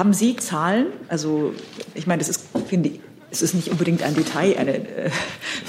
[0.00, 0.86] haben Sie Zahlen?
[1.08, 1.52] Also
[1.94, 3.00] ich meine, das ist, finde ich,
[3.30, 5.10] es ist nicht unbedingt ein Detail, eine äh,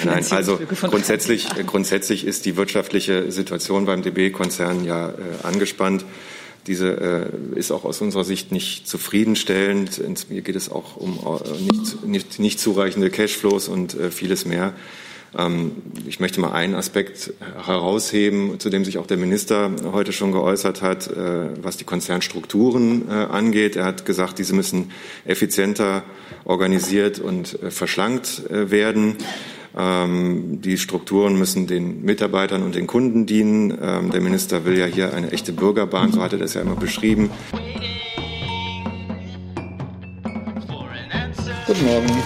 [0.05, 5.13] Nein, also grundsätzlich, grundsätzlich ist die wirtschaftliche Situation beim DB-Konzern ja äh,
[5.43, 6.05] angespannt.
[6.65, 10.01] Diese äh, ist auch aus unserer Sicht nicht zufriedenstellend.
[10.29, 14.73] Hier geht es auch um äh, nicht, nicht, nicht zureichende Cashflows und äh, vieles mehr.
[15.37, 15.71] Ähm,
[16.07, 17.33] ich möchte mal einen Aspekt
[17.65, 23.09] herausheben, zu dem sich auch der Minister heute schon geäußert hat, äh, was die Konzernstrukturen
[23.09, 23.75] äh, angeht.
[23.75, 24.91] Er hat gesagt, diese müssen
[25.25, 26.03] effizienter
[26.43, 29.15] organisiert und äh, verschlankt werden.
[29.77, 33.77] Ähm, die Strukturen müssen den Mitarbeitern und den Kunden dienen.
[33.81, 36.75] Ähm, der Minister will ja hier eine echte Bürgerbahn, so hat er das ja immer
[36.75, 37.29] beschrieben.
[41.67, 42.23] Guten Morgen,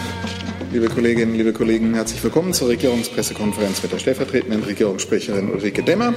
[0.75, 1.93] liebe Kolleginnen, liebe Kollegen.
[1.93, 6.13] Herzlich willkommen zur Regierungspressekonferenz mit der stellvertretenden Regierungssprecherin Ulrike Demmer.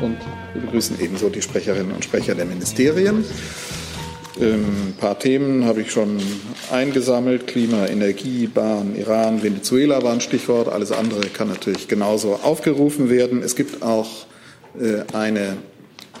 [0.00, 0.16] Und
[0.54, 3.26] wir begrüßen ebenso die Sprecherinnen und Sprecher der Ministerien.
[4.40, 6.18] Ein paar Themen habe ich schon
[6.72, 7.46] eingesammelt.
[7.46, 10.68] Klima, Energie, Bahn, Iran, Venezuela waren Stichwort.
[10.68, 13.42] Alles andere kann natürlich genauso aufgerufen werden.
[13.42, 14.24] Es gibt auch
[14.80, 15.58] äh, eine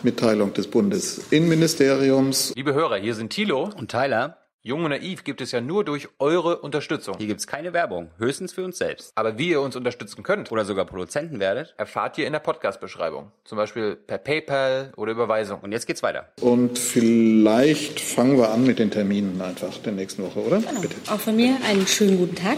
[0.02, 2.52] Mitteilung des Bundesinnenministeriums.
[2.56, 4.43] Liebe Hörer, hier sind Thilo und Tyler.
[4.66, 7.16] Jung und Naiv gibt es ja nur durch eure Unterstützung.
[7.18, 9.12] Hier gibt es keine Werbung, höchstens für uns selbst.
[9.14, 13.30] Aber wie ihr uns unterstützen könnt oder sogar Produzenten werdet, erfahrt ihr in der Podcast-Beschreibung.
[13.44, 15.60] Zum Beispiel per PayPal oder Überweisung.
[15.60, 16.30] Und jetzt geht's weiter.
[16.40, 20.60] Und vielleicht fangen wir an mit den Terminen einfach der nächsten Woche, oder?
[20.60, 20.80] Genau.
[20.80, 20.96] Bitte.
[21.10, 22.56] Auch von mir einen schönen guten Tag.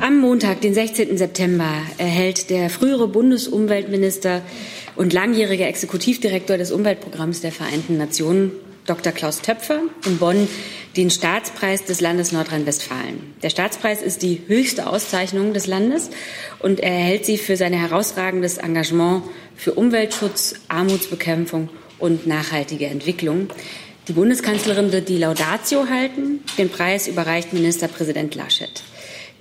[0.00, 1.16] Am Montag, den 16.
[1.16, 4.42] September, erhält der frühere Bundesumweltminister
[4.94, 8.52] und langjährige Exekutivdirektor des Umweltprogramms der Vereinten Nationen,
[8.88, 9.12] Dr.
[9.12, 10.48] Klaus Töpfer, in Bonn
[10.96, 13.34] den Staatspreis des Landes Nordrhein-Westfalen.
[13.42, 16.10] Der Staatspreis ist die höchste Auszeichnung des Landes
[16.58, 23.48] und er erhält sie für sein herausragendes Engagement für Umweltschutz, Armutsbekämpfung und nachhaltige Entwicklung.
[24.08, 26.40] Die Bundeskanzlerin wird die Laudatio halten.
[26.56, 28.82] Den Preis überreicht Ministerpräsident Laschet.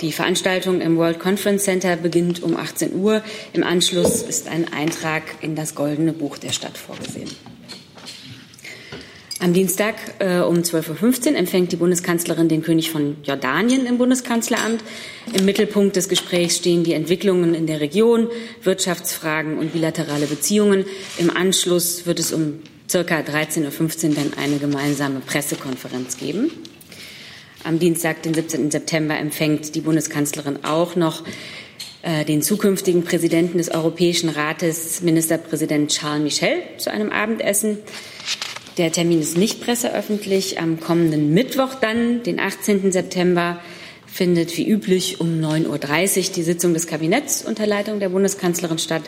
[0.01, 3.23] Die Veranstaltung im World Conference Center beginnt um 18 Uhr.
[3.53, 7.31] Im Anschluss ist ein Eintrag in das Goldene Buch der Stadt vorgesehen.
[9.39, 14.83] Am Dienstag äh, um 12.15 Uhr empfängt die Bundeskanzlerin den König von Jordanien im Bundeskanzleramt.
[15.31, 18.29] Im Mittelpunkt des Gesprächs stehen die Entwicklungen in der Region,
[18.63, 20.85] Wirtschaftsfragen und bilaterale Beziehungen.
[21.19, 26.49] Im Anschluss wird es um circa 13.15 Uhr dann eine gemeinsame Pressekonferenz geben.
[27.63, 28.71] Am Dienstag, den 17.
[28.71, 31.23] September, empfängt die Bundeskanzlerin auch noch
[32.01, 37.77] äh, den zukünftigen Präsidenten des Europäischen Rates, Ministerpräsident Charles Michel, zu einem Abendessen.
[38.77, 40.59] Der Termin ist nicht presseöffentlich.
[40.59, 42.91] Am kommenden Mittwoch dann, den 18.
[42.91, 43.59] September,
[44.05, 49.01] findet wie üblich um 9.30 Uhr die Sitzung des Kabinetts unter Leitung der Bundeskanzlerin statt.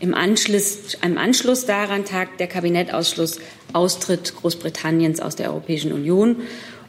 [0.00, 3.40] Im Anschluss, im Anschluss daran tagt der Kabinettausschluss
[3.74, 6.36] Austritt Großbritanniens aus der Europäischen Union,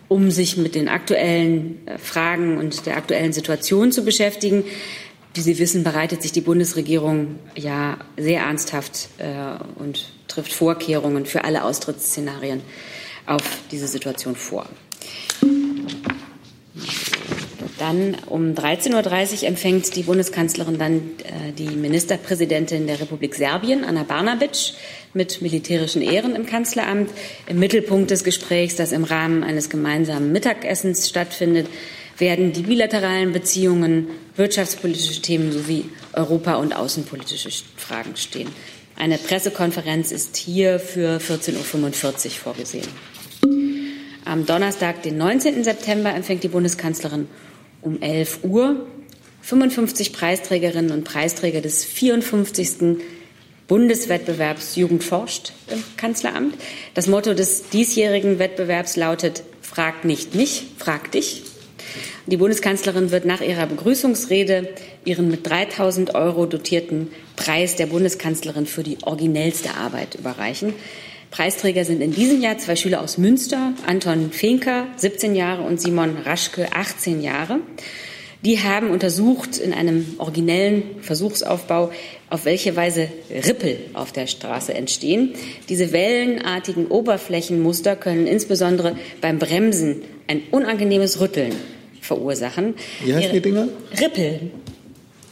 [0.07, 4.63] um sich mit den aktuellen äh, Fragen und der aktuellen Situation zu beschäftigen.
[5.33, 11.43] Wie Sie wissen, bereitet sich die Bundesregierung ja sehr ernsthaft äh, und trifft Vorkehrungen für
[11.43, 12.61] alle Austrittsszenarien
[13.25, 14.67] auf diese Situation vor.
[17.81, 24.03] Dann um 13.30 Uhr empfängt die Bundeskanzlerin dann äh, die Ministerpräsidentin der Republik Serbien, Anna
[24.03, 24.73] Barnabic,
[25.15, 27.09] mit militärischen Ehren im Kanzleramt.
[27.47, 31.67] Im Mittelpunkt des Gesprächs, das im Rahmen eines gemeinsamen Mittagessens stattfindet,
[32.19, 38.49] werden die bilateralen Beziehungen, wirtschaftspolitische Themen sowie Europa- und außenpolitische Fragen stehen.
[39.01, 42.87] Eine Pressekonferenz ist hier für 14.45 Uhr vorgesehen.
[44.25, 45.63] Am Donnerstag, den 19.
[45.63, 47.27] September, empfängt die Bundeskanzlerin
[47.81, 48.85] um 11 Uhr
[49.41, 52.99] 55 Preisträgerinnen und Preisträger des 54.
[53.67, 56.53] Bundeswettbewerbs Jugend forscht im Kanzleramt.
[56.93, 61.41] Das Motto des diesjährigen Wettbewerbs lautet Frag nicht mich, frag dich.
[62.27, 64.69] Die Bundeskanzlerin wird nach ihrer Begrüßungsrede
[65.05, 70.73] ihren mit 3000 Euro dotierten Preis der Bundeskanzlerin für die originellste Arbeit überreichen.
[71.31, 76.17] Preisträger sind in diesem Jahr zwei Schüler aus Münster, Anton Finker, 17 Jahre, und Simon
[76.17, 77.59] Raschke, 18 Jahre.
[78.45, 81.91] Die haben untersucht in einem originellen Versuchsaufbau,
[82.29, 85.33] auf welche Weise Rippel auf der Straße entstehen.
[85.69, 91.53] Diese wellenartigen Oberflächenmuster können insbesondere beim Bremsen ein unangenehmes Rütteln
[92.01, 92.75] verursachen.
[93.03, 93.67] Wie heißen die Dinger?
[93.99, 94.51] Rippeln.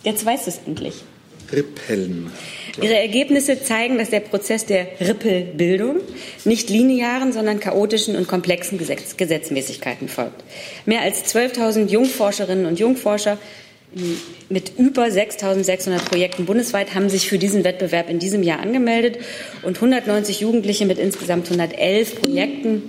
[0.03, 1.03] Jetzt weißt du es endlich.
[1.51, 2.31] Rippeln.
[2.81, 5.97] Ihre Ergebnisse zeigen, dass der Prozess der Rippelbildung
[6.45, 10.43] nicht linearen, sondern chaotischen und komplexen Gesetz Gesetzmäßigkeiten folgt.
[10.85, 13.37] Mehr als 12.000 Jungforscherinnen und Jungforscher
[14.49, 19.17] mit über 6.600 Projekten bundesweit haben sich für diesen Wettbewerb in diesem Jahr angemeldet
[19.63, 22.83] und 190 Jugendliche mit insgesamt 111 Projekten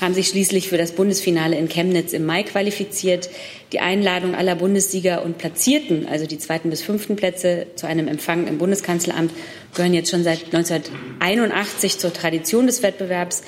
[0.00, 3.28] haben sich schließlich für das Bundesfinale in Chemnitz im Mai qualifiziert.
[3.72, 8.46] Die Einladung aller Bundessieger und Platzierten, also die zweiten bis fünften Plätze, zu einem Empfang
[8.46, 9.32] im Bundeskanzleramt
[9.74, 13.42] gehören jetzt schon seit 1981 zur Tradition des Wettbewerbs.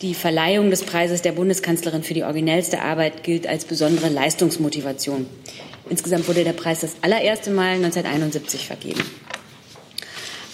[0.00, 5.26] Die Verleihung des Preises der Bundeskanzlerin für die originellste Arbeit gilt als besondere Leistungsmotivation.
[5.90, 9.02] Insgesamt wurde der Preis das allererste Mal 1971 vergeben.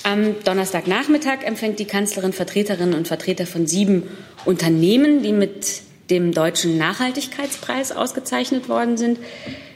[0.04, 4.02] Am Donnerstagnachmittag empfängt die Kanzlerin Vertreterinnen und Vertreter von sieben
[4.44, 5.80] Unternehmen, die mit
[6.10, 9.18] dem Deutschen Nachhaltigkeitspreis ausgezeichnet worden sind.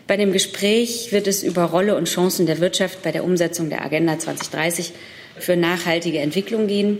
[0.06, 3.82] Bei dem Gespräch wird es über Rolle und Chancen der Wirtschaft bei der Umsetzung der
[3.82, 4.92] Agenda 2030
[5.38, 6.98] für nachhaltige Entwicklung gehen.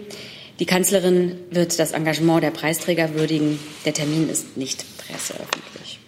[0.59, 3.59] Die Kanzlerin wird das Engagement der Preisträger würdigen.
[3.85, 6.01] Der Termin ist nicht presseöffentlich.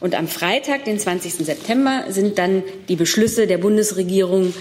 [0.00, 1.44] Und am Freitag, den 20.
[1.44, 4.54] September, sind dann die Beschlüsse der Bundesregierung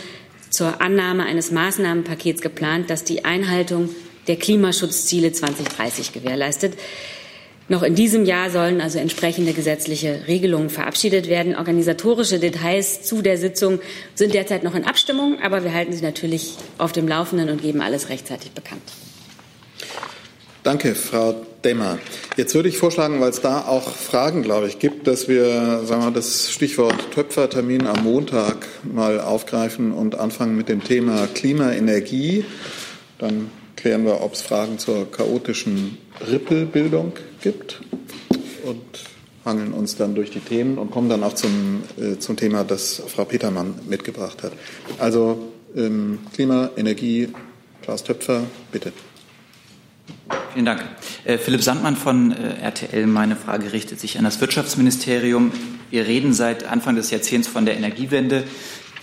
[0.50, 3.90] zur Annahme eines Maßnahmenpakets geplant, das die Einhaltung
[4.28, 6.74] der Klimaschutzziele 2030 gewährleistet.
[7.70, 11.56] Noch in diesem Jahr sollen also entsprechende gesetzliche Regelungen verabschiedet werden.
[11.56, 13.80] Organisatorische Details zu der Sitzung
[14.16, 17.82] sind derzeit noch in Abstimmung, aber wir halten Sie natürlich auf dem Laufenden und geben
[17.82, 18.84] alles rechtzeitig bekannt.
[20.64, 22.00] Danke, Frau Demmer.
[22.38, 26.02] Jetzt würde ich vorschlagen, weil es da auch Fragen, glaube ich, gibt, dass wir sagen
[26.02, 32.46] wir, das Stichwort Töpfertermin am Montag mal aufgreifen und anfangen mit dem Thema Klimaenergie.
[33.20, 35.98] Dann klären wir, ob es Fragen zur chaotischen
[36.32, 37.12] Rippelbildung
[37.42, 37.82] gibt
[38.64, 38.80] und
[39.44, 43.02] hangeln uns dann durch die Themen und kommen dann auch zum, äh, zum Thema, das
[43.08, 44.54] Frau Petermann mitgebracht hat.
[45.00, 47.28] Also ähm, Klima, Energie,
[47.82, 48.94] Klaus Töpfer, bitte.
[50.58, 50.84] Vielen Dank.
[51.24, 53.06] Äh, Philipp Sandmann von äh, RTL.
[53.06, 55.52] Meine Frage richtet sich an das Wirtschaftsministerium.
[55.92, 58.44] Wir reden seit Anfang des Jahrzehnts von der Energiewende.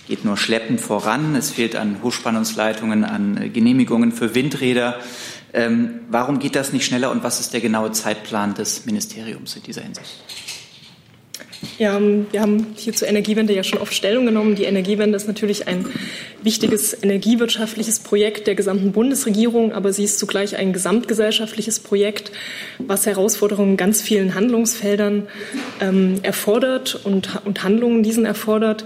[0.05, 1.33] Geht nur schleppend voran.
[1.33, 4.99] Es fehlt an Hochspannungsleitungen, an äh, Genehmigungen für Windräder.
[5.53, 9.63] Ähm, warum geht das nicht schneller und was ist der genaue Zeitplan des Ministeriums in
[9.63, 10.09] dieser Hinsicht?
[11.77, 14.55] Ja, wir haben hier zur Energiewende ja schon oft Stellung genommen.
[14.55, 15.85] Die Energiewende ist natürlich ein
[16.45, 22.31] wichtiges energiewirtschaftliches Projekt der gesamten Bundesregierung, aber sie ist zugleich ein gesamtgesellschaftliches Projekt,
[22.77, 25.27] was Herausforderungen in ganz vielen Handlungsfeldern
[25.81, 28.85] ähm, erfordert und, und Handlungen diesen erfordert.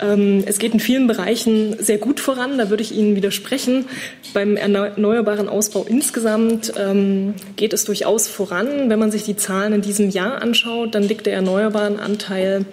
[0.00, 3.86] Ähm, es geht in vielen Bereichen sehr gut voran, da würde ich Ihnen widersprechen.
[4.34, 8.90] Beim erneuerbaren Ausbau insgesamt ähm, geht es durchaus voran.
[8.90, 12.66] Wenn man sich die Zahlen in diesem Jahr anschaut, dann liegt der erneuerbaren Anteil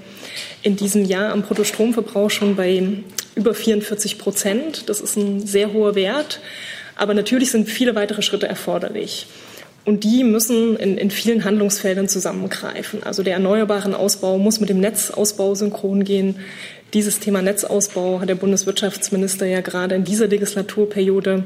[0.63, 2.83] in diesem Jahr am Bruttostromverbrauch schon bei
[3.37, 4.89] über 44 Prozent.
[4.89, 6.41] Das ist ein sehr hoher Wert.
[6.95, 9.27] Aber natürlich sind viele weitere Schritte erforderlich.
[9.85, 13.03] Und die müssen in, in, vielen Handlungsfeldern zusammengreifen.
[13.03, 16.39] Also der erneuerbaren Ausbau muss mit dem Netzausbau synchron gehen.
[16.93, 21.45] Dieses Thema Netzausbau hat der Bundeswirtschaftsminister ja gerade in dieser Legislaturperiode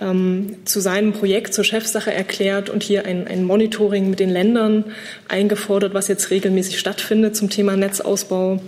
[0.00, 4.84] ähm, zu seinem Projekt zur Chefsache erklärt und hier ein, ein Monitoring mit den Ländern
[5.28, 8.60] eingefordert, was jetzt regelmäßig stattfindet zum Thema Netzausbau.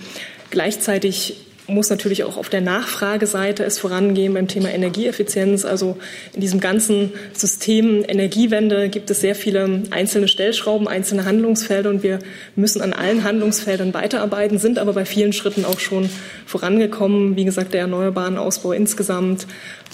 [0.50, 1.36] Gleichzeitig
[1.70, 5.64] muss natürlich auch auf der Nachfrageseite es vorangehen beim Thema Energieeffizienz.
[5.64, 5.96] Also
[6.34, 12.18] in diesem ganzen System Energiewende gibt es sehr viele einzelne Stellschrauben, einzelne Handlungsfelder und wir
[12.56, 16.10] müssen an allen Handlungsfeldern weiterarbeiten, sind aber bei vielen Schritten auch schon
[16.46, 17.36] vorangekommen.
[17.36, 19.46] Wie gesagt, der erneuerbaren Ausbau insgesamt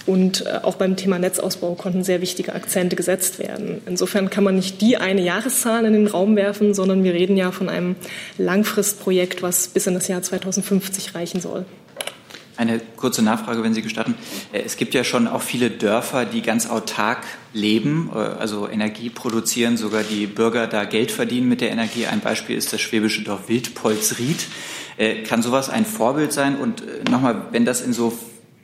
[0.06, 3.82] und äh, auch beim Thema Netzausbau konnten sehr wichtige Akzente gesetzt werden.
[3.86, 7.50] Insofern kann man nicht die eine Jahreszahl in den Raum werfen, sondern wir reden ja
[7.50, 7.96] von einem
[8.38, 11.64] Langfristprojekt, was bis in das Jahr 2050 reichen soll.
[12.56, 14.14] Eine kurze Nachfrage, wenn Sie gestatten.
[14.52, 19.10] Äh, es gibt ja schon auch viele Dörfer, die ganz autark leben, äh, also Energie
[19.10, 22.06] produzieren, sogar die Bürger da Geld verdienen mit der Energie.
[22.06, 24.46] Ein Beispiel ist das schwäbische Dorf Wildpolsried.
[25.28, 26.56] Kann sowas ein Vorbild sein?
[26.56, 28.16] Und nochmal, wenn das in so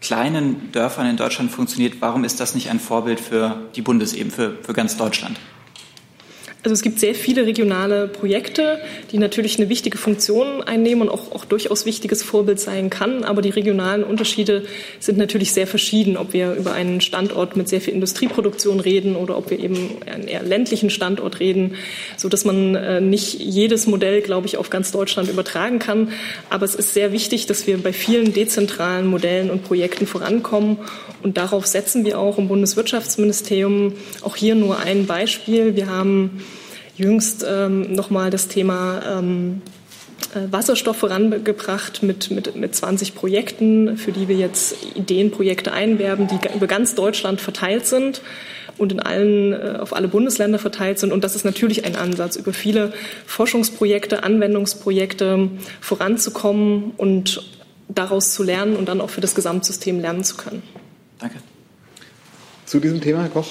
[0.02, 4.56] kleinen Dörfern in Deutschland funktioniert, warum ist das nicht ein Vorbild für die Bundesebene, für,
[4.62, 5.38] für ganz Deutschland?
[6.64, 8.78] Also es gibt sehr viele regionale Projekte,
[9.10, 13.24] die natürlich eine wichtige Funktion einnehmen und auch, auch durchaus wichtiges Vorbild sein kann.
[13.24, 14.62] Aber die regionalen Unterschiede
[15.00, 19.36] sind natürlich sehr verschieden, ob wir über einen Standort mit sehr viel Industrieproduktion reden oder
[19.36, 21.74] ob wir eben einen eher ländlichen Standort reden,
[22.16, 26.12] so dass man äh, nicht jedes Modell, glaube ich, auf ganz Deutschland übertragen kann.
[26.48, 30.78] Aber es ist sehr wichtig, dass wir bei vielen dezentralen Modellen und Projekten vorankommen.
[31.24, 33.94] Und darauf setzen wir auch im Bundeswirtschaftsministerium.
[34.22, 35.74] Auch hier nur ein Beispiel.
[35.74, 36.40] Wir haben
[36.96, 39.62] jüngst ähm, nochmal das Thema ähm,
[40.34, 46.38] äh, Wasserstoff vorangebracht mit, mit, mit 20 Projekten, für die wir jetzt Ideenprojekte einwerben, die
[46.54, 48.22] über ganz Deutschland verteilt sind
[48.78, 51.12] und in allen, äh, auf alle Bundesländer verteilt sind.
[51.12, 52.92] Und das ist natürlich ein Ansatz, über viele
[53.26, 57.42] Forschungsprojekte, Anwendungsprojekte voranzukommen und
[57.88, 60.62] daraus zu lernen und dann auch für das Gesamtsystem lernen zu können.
[61.18, 61.38] Danke.
[62.64, 63.48] Zu diesem Thema, Herr Koch,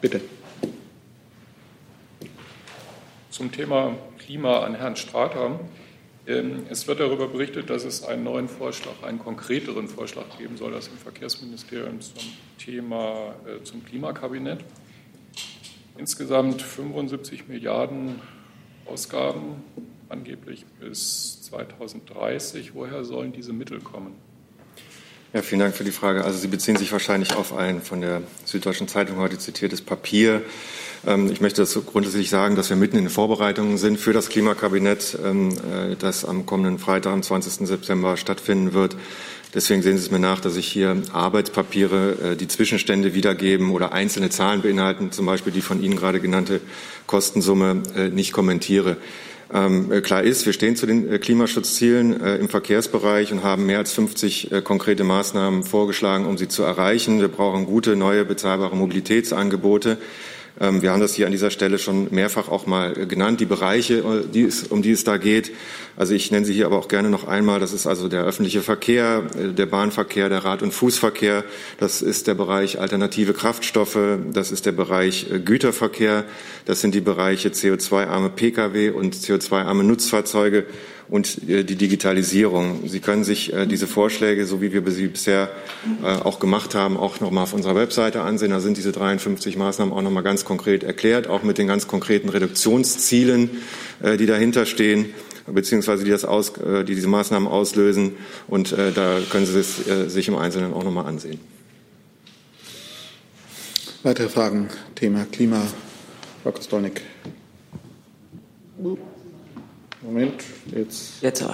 [0.00, 0.20] bitte.
[3.36, 5.60] Zum Thema Klima an Herrn Strater.
[6.26, 10.72] Ähm, es wird darüber berichtet, dass es einen neuen Vorschlag, einen konkreteren Vorschlag geben soll,
[10.72, 12.24] das im Verkehrsministerium zum
[12.56, 14.64] Thema, äh, zum Klimakabinett.
[15.98, 18.22] Insgesamt 75 Milliarden
[18.86, 19.62] Ausgaben,
[20.08, 22.74] angeblich bis 2030.
[22.74, 24.14] Woher sollen diese Mittel kommen?
[25.36, 26.24] Ja, vielen Dank für die Frage.
[26.24, 30.40] Also Sie beziehen sich wahrscheinlich auf ein von der Süddeutschen Zeitung heute zitiertes Papier.
[31.06, 34.30] Ähm, ich möchte dazu grundsätzlich sagen, dass wir mitten in den Vorbereitungen sind für das
[34.30, 37.66] Klimakabinett, ähm, äh, das am kommenden Freitag, am 20.
[37.66, 38.96] September stattfinden wird.
[39.52, 43.92] Deswegen sehen Sie es mir nach, dass ich hier Arbeitspapiere, äh, die Zwischenstände wiedergeben oder
[43.92, 46.62] einzelne Zahlen beinhalten, zum Beispiel die von Ihnen gerade genannte
[47.06, 48.96] Kostensumme, äh, nicht kommentiere.
[49.52, 53.66] Ähm, äh, klar ist, wir stehen zu den äh, Klimaschutzzielen äh, im Verkehrsbereich und haben
[53.66, 57.20] mehr als 50 äh, konkrete Maßnahmen vorgeschlagen, um sie zu erreichen.
[57.20, 59.98] Wir brauchen gute, neue, bezahlbare Mobilitätsangebote.
[60.58, 63.44] Ähm, wir haben das hier an dieser Stelle schon mehrfach auch mal äh, genannt, die
[63.46, 65.52] Bereiche, äh, die es, um die es da geht.
[65.96, 67.60] Also ich nenne sie hier aber auch gerne noch einmal.
[67.60, 71.44] Das ist also der öffentliche Verkehr, äh, der Bahnverkehr, der Rad- und Fußverkehr.
[71.78, 73.98] Das ist der Bereich alternative Kraftstoffe.
[74.32, 76.24] Das ist der Bereich Güterverkehr.
[76.64, 80.66] Das sind die Bereiche CO2-arme Pkw und CO2-arme Nutzfahrzeuge
[81.08, 82.80] und äh, die Digitalisierung.
[82.86, 85.50] Sie können sich äh, diese Vorschläge, so wie wir sie bisher
[86.02, 88.50] äh, auch gemacht haben, auch noch mal auf unserer Webseite ansehen.
[88.50, 91.86] Da sind diese 53 Maßnahmen auch noch mal ganz konkret erklärt, auch mit den ganz
[91.86, 93.50] konkreten Reduktionszielen,
[94.18, 95.06] die dahinter stehen
[95.46, 98.12] beziehungsweise die, das aus, die diese Maßnahmen auslösen.
[98.48, 101.40] Und da können Sie es sich im Einzelnen auch noch mal ansehen.
[104.02, 104.68] Weitere Fragen?
[104.94, 105.62] Thema Klima.
[106.42, 107.02] Frau Kostolnik.
[110.02, 111.22] Moment, jetzt.
[111.22, 111.44] Jetzt.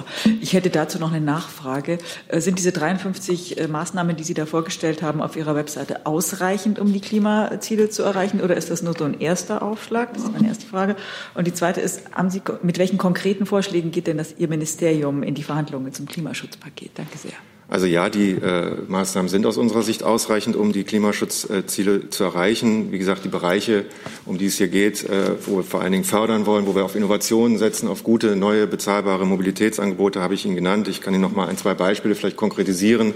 [0.41, 1.97] Ich hätte dazu noch eine Nachfrage.
[2.27, 6.77] Äh, sind diese 53 äh, Maßnahmen, die Sie da vorgestellt haben, auf Ihrer Webseite ausreichend,
[6.77, 8.41] um die Klimaziele zu erreichen?
[8.41, 10.13] Oder ist das nur so ein erster Aufschlag?
[10.13, 10.95] Das ist meine erste Frage.
[11.35, 15.23] Und die zweite ist, haben Sie, mit welchen konkreten Vorschlägen geht denn das Ihr Ministerium
[15.23, 16.91] in die Verhandlungen zum Klimaschutzpaket?
[16.95, 17.33] Danke sehr.
[17.69, 22.91] Also ja, die äh, Maßnahmen sind aus unserer Sicht ausreichend, um die Klimaschutzziele zu erreichen.
[22.91, 23.85] Wie gesagt, die Bereiche,
[24.25, 26.83] um die es hier geht, äh, wo wir vor allen Dingen fördern wollen, wo wir
[26.83, 30.87] auf Innovationen setzen, auf gute, neue, bezahlbare Mobilitätsangebote, habe ich Ihnen genannt.
[30.87, 33.13] Ich kann Ihnen noch mal ein, zwei Beispiele vielleicht konkretisieren.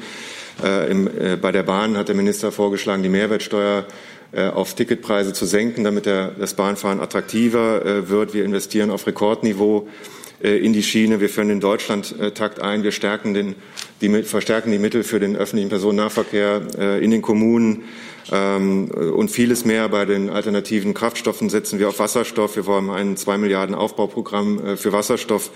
[0.63, 3.85] Äh, im, äh, bei der Bahn hat der Minister vorgeschlagen, die Mehrwertsteuer
[4.31, 8.33] äh, auf Ticketpreise zu senken, damit der, das Bahnfahren attraktiver äh, wird.
[8.33, 11.19] Wir investieren auf Rekordniveau äh, in die Schiene.
[11.19, 12.83] Wir führen den Deutschlandtakt ein.
[12.83, 13.55] Wir stärken den,
[14.01, 17.85] die, verstärken die Mittel für den öffentlichen Personennahverkehr äh, in den Kommunen
[18.31, 19.89] ähm, und vieles mehr.
[19.89, 22.55] Bei den alternativen Kraftstoffen setzen wir auf Wasserstoff.
[22.55, 25.51] Wir haben ein zwei Milliarden Aufbauprogramm äh, für Wasserstoff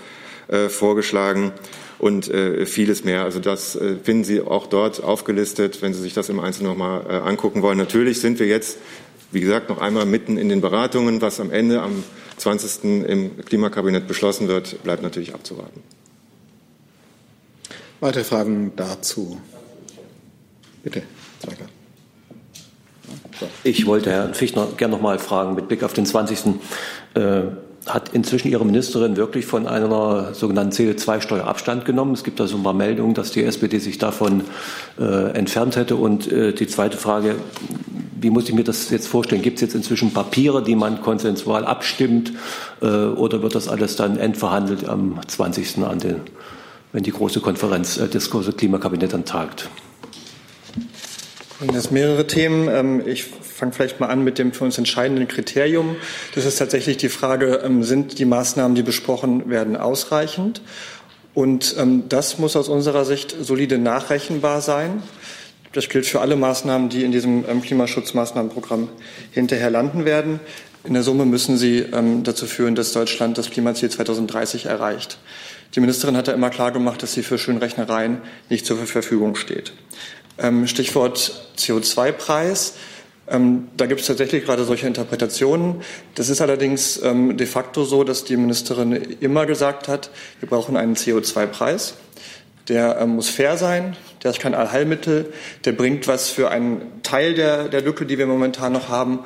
[0.68, 1.52] vorgeschlagen
[1.98, 2.30] und
[2.64, 3.22] vieles mehr.
[3.22, 6.98] Also das finden Sie auch dort aufgelistet, wenn Sie sich das im Einzelnen noch mal
[7.22, 7.78] angucken wollen.
[7.78, 8.78] Natürlich sind wir jetzt,
[9.32, 12.04] wie gesagt, noch einmal mitten in den Beratungen, was am Ende am
[12.36, 12.84] 20.
[12.84, 15.82] im Klimakabinett beschlossen wird, bleibt natürlich abzuwarten.
[18.00, 19.40] Weitere Fragen dazu?
[20.82, 21.02] Bitte,
[21.38, 21.66] Zeiger.
[23.64, 26.54] Ich wollte Herrn Fichtner gerne noch mal fragen, mit Blick auf den 20.
[27.86, 32.14] Hat inzwischen Ihre Ministerin wirklich von einer sogenannten CO2-Steuer Abstand genommen?
[32.14, 34.44] Es gibt da so ein paar Meldungen, dass die SPD sich davon
[35.00, 35.96] äh, entfernt hätte.
[35.96, 37.36] Und äh, die zweite Frage,
[38.20, 39.42] wie muss ich mir das jetzt vorstellen?
[39.42, 42.32] Gibt es jetzt inzwischen Papiere, die man konsensual abstimmt,
[42.80, 45.78] äh, oder wird das alles dann endverhandelt am 20.
[45.78, 46.16] an den,
[46.92, 49.68] wenn die große Konferenz, äh, das große Klimakabinett dann tagt?
[51.72, 52.68] Das mehrere Themen.
[52.68, 53.24] Ähm, ich
[53.62, 55.94] fange vielleicht mal an mit dem für uns entscheidenden Kriterium.
[56.34, 60.62] Das ist tatsächlich die Frage, ähm, sind die Maßnahmen, die besprochen werden, ausreichend?
[61.32, 65.04] Und ähm, das muss aus unserer Sicht solide nachrechenbar sein.
[65.72, 68.88] Das gilt für alle Maßnahmen, die in diesem ähm, Klimaschutzmaßnahmenprogramm
[69.30, 70.40] hinterher landen werden.
[70.82, 71.84] In der Summe müssen sie
[72.24, 75.18] dazu führen, dass Deutschland das Klimaziel 2030 erreicht.
[75.76, 79.72] Die Ministerin hat ja immer klar gemacht, dass sie für Schönrechnereien nicht zur Verfügung steht.
[80.66, 82.74] Stichwort CO2-Preis.
[83.32, 85.82] Da gibt es tatsächlich gerade solche Interpretationen.
[86.14, 90.10] Das ist allerdings de facto so, dass die Ministerin immer gesagt hat,
[90.40, 91.94] wir brauchen einen CO2-Preis.
[92.68, 95.32] Der äh, muss fair sein, der ist kein Allheilmittel,
[95.64, 99.20] der bringt was für einen Teil der, der Lücke, die wir momentan noch haben,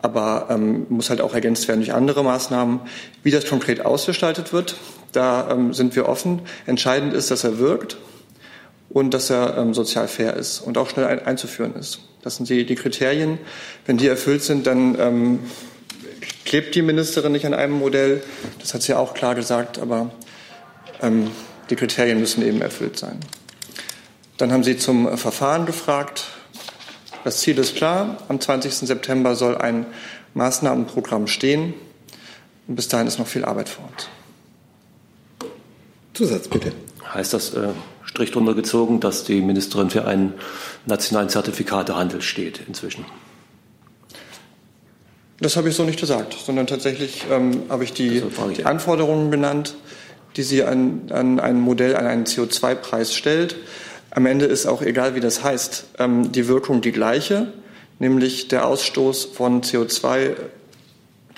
[0.00, 2.80] aber ähm, muss halt auch ergänzt werden durch andere Maßnahmen.
[3.22, 4.76] Wie das konkret ausgestaltet wird,
[5.12, 6.40] da ähm, sind wir offen.
[6.66, 7.98] Entscheidend ist, dass er wirkt
[8.90, 12.00] und dass er ähm, sozial fair ist und auch schnell ein, einzuführen ist.
[12.22, 13.38] Das sind die, die Kriterien.
[13.86, 15.38] Wenn die erfüllt sind, dann ähm,
[16.44, 18.22] klebt die Ministerin nicht an einem Modell.
[18.58, 20.10] Das hat sie auch klar gesagt, aber
[21.02, 21.30] ähm,
[21.70, 23.20] die Kriterien müssen eben erfüllt sein.
[24.38, 26.26] Dann haben Sie zum Verfahren gefragt.
[27.24, 28.18] Das Ziel ist klar.
[28.28, 28.72] Am 20.
[28.72, 29.86] September soll ein
[30.34, 31.74] Maßnahmenprogramm stehen.
[32.68, 34.08] Und bis dahin ist noch viel Arbeit vor uns.
[36.14, 36.72] Zusatz bitte.
[37.12, 37.68] Heißt das äh,
[38.08, 40.34] strikt runtergezogen, dass die Ministerin für einen
[40.86, 43.04] nationalen Zertifikatehandel steht inzwischen?
[45.40, 49.30] Das habe ich so nicht gesagt, sondern tatsächlich ähm, habe ich die, also die Anforderungen
[49.30, 49.76] genannt,
[50.36, 53.56] die sie an, an ein Modell, an einen CO2-Preis stellt.
[54.10, 57.52] Am Ende ist auch egal, wie das heißt, ähm, die Wirkung die gleiche,
[58.00, 60.34] nämlich der Ausstoß von CO2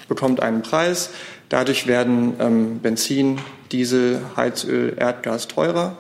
[0.08, 1.10] bekommt einen Preis.
[1.50, 3.38] Dadurch werden ähm, Benzin,
[3.70, 5.98] Diesel, Heizöl, Erdgas teurer.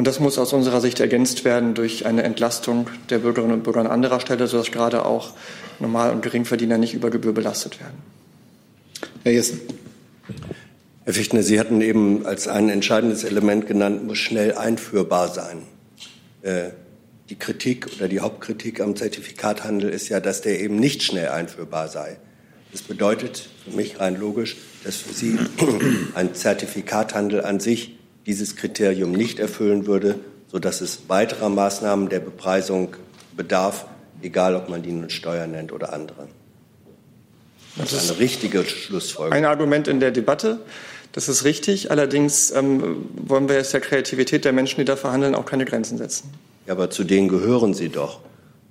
[0.00, 3.80] Und das muss aus unserer Sicht ergänzt werden durch eine Entlastung der Bürgerinnen und Bürger
[3.80, 5.34] an anderer Stelle, sodass gerade auch
[5.78, 7.98] Normal- und Geringverdiener nicht über Gebühr belastet werden.
[9.24, 9.60] Herr Jessen.
[11.04, 15.64] Herr Fichtner, Sie hatten eben als ein entscheidendes Element genannt, muss schnell einführbar sein.
[16.40, 16.70] Äh,
[17.28, 21.88] die Kritik oder die Hauptkritik am Zertifikathandel ist ja, dass der eben nicht schnell einführbar
[21.88, 22.16] sei.
[22.72, 25.38] Das bedeutet für mich rein logisch, dass für Sie
[26.14, 30.18] ein Zertifikathandel an sich dieses Kriterium nicht erfüllen würde,
[30.50, 32.96] sodass es weiterer Maßnahmen der Bepreisung
[33.36, 33.86] bedarf,
[34.22, 36.28] egal ob man die nun Steuer nennt oder andere.
[37.76, 39.32] Das, das ist eine richtige Schlussfolgerung.
[39.32, 40.58] Ein Argument in der Debatte.
[41.12, 41.90] Das ist richtig.
[41.90, 45.98] Allerdings ähm, wollen wir jetzt der Kreativität der Menschen, die da verhandeln, auch keine Grenzen
[45.98, 46.30] setzen.
[46.66, 48.20] Ja, aber zu denen gehören Sie doch.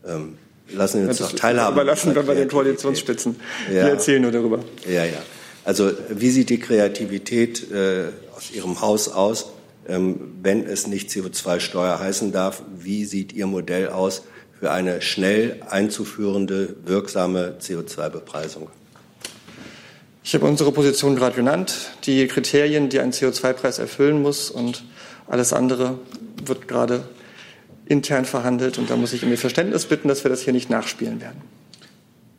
[0.08, 0.38] Ähm,
[0.74, 1.76] lassen Sie uns ja, doch teilhaben.
[1.76, 3.38] Überlassen wir bei den Koalitionsspitzen.
[3.68, 3.74] Ja.
[3.74, 4.60] Wir erzählen nur darüber.
[4.88, 5.22] Ja, ja.
[5.66, 8.06] Also wie sieht die Kreativität äh,
[8.40, 9.52] aus Ihrem Haus aus,
[9.86, 12.64] ähm, wenn es nicht CO2-Steuer heißen darf?
[12.78, 14.24] Wie sieht Ihr Modell aus
[14.58, 18.70] für eine schnell einzuführende, wirksame CO2-Bepreisung?
[20.24, 24.86] Ich habe unsere Position gerade genannt, die Kriterien, die ein CO2-Preis erfüllen muss und
[25.28, 26.00] alles andere
[26.46, 27.04] wird gerade
[27.88, 30.70] intern verhandelt und da muss ich um Ihr Verständnis bitten, dass wir das hier nicht
[30.70, 31.42] nachspielen werden.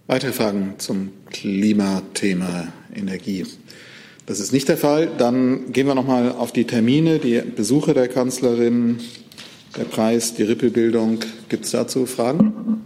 [0.07, 3.45] Weitere Fragen zum Klimathema Energie?
[4.31, 5.09] Das ist nicht der Fall.
[5.19, 9.01] Dann gehen wir noch mal auf die Termine, die Besuche der Kanzlerin,
[9.77, 11.19] der Preis, die Rippelbildung.
[11.49, 12.85] Gibt es dazu Fragen?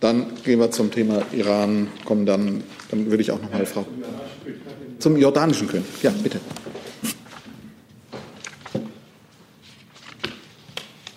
[0.00, 3.86] Dann gehen wir zum Thema Iran, kommen dann, dann würde ich auch noch mal Frau.
[4.98, 5.86] Zum jordanischen König.
[6.02, 6.40] Ja, bitte.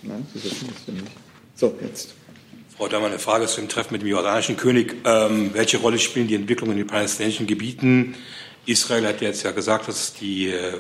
[0.04, 1.12] Nein, Sie wissen das nicht.
[1.54, 2.16] So, jetzt.
[2.78, 4.96] Frau Dahmer, eine Frage zu dem Treffen mit dem jordanischen König.
[5.06, 8.16] Ähm, welche Rolle spielen die Entwicklungen in den palästinensischen Gebieten?
[8.66, 10.74] Israel hat jetzt ja gesagt, dass die, äh,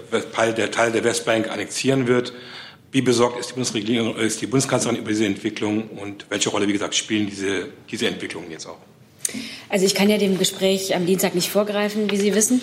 [0.57, 2.33] der Teil der Westbank annexieren wird.
[2.91, 6.73] Wie besorgt ist die Bundesregierung, ist die Bundeskanzlerin über diese Entwicklung und welche Rolle, wie
[6.73, 8.79] gesagt, spielen diese, diese Entwicklungen jetzt auch?
[9.69, 12.61] Also ich kann ja dem Gespräch am Dienstag nicht vorgreifen, wie Sie wissen.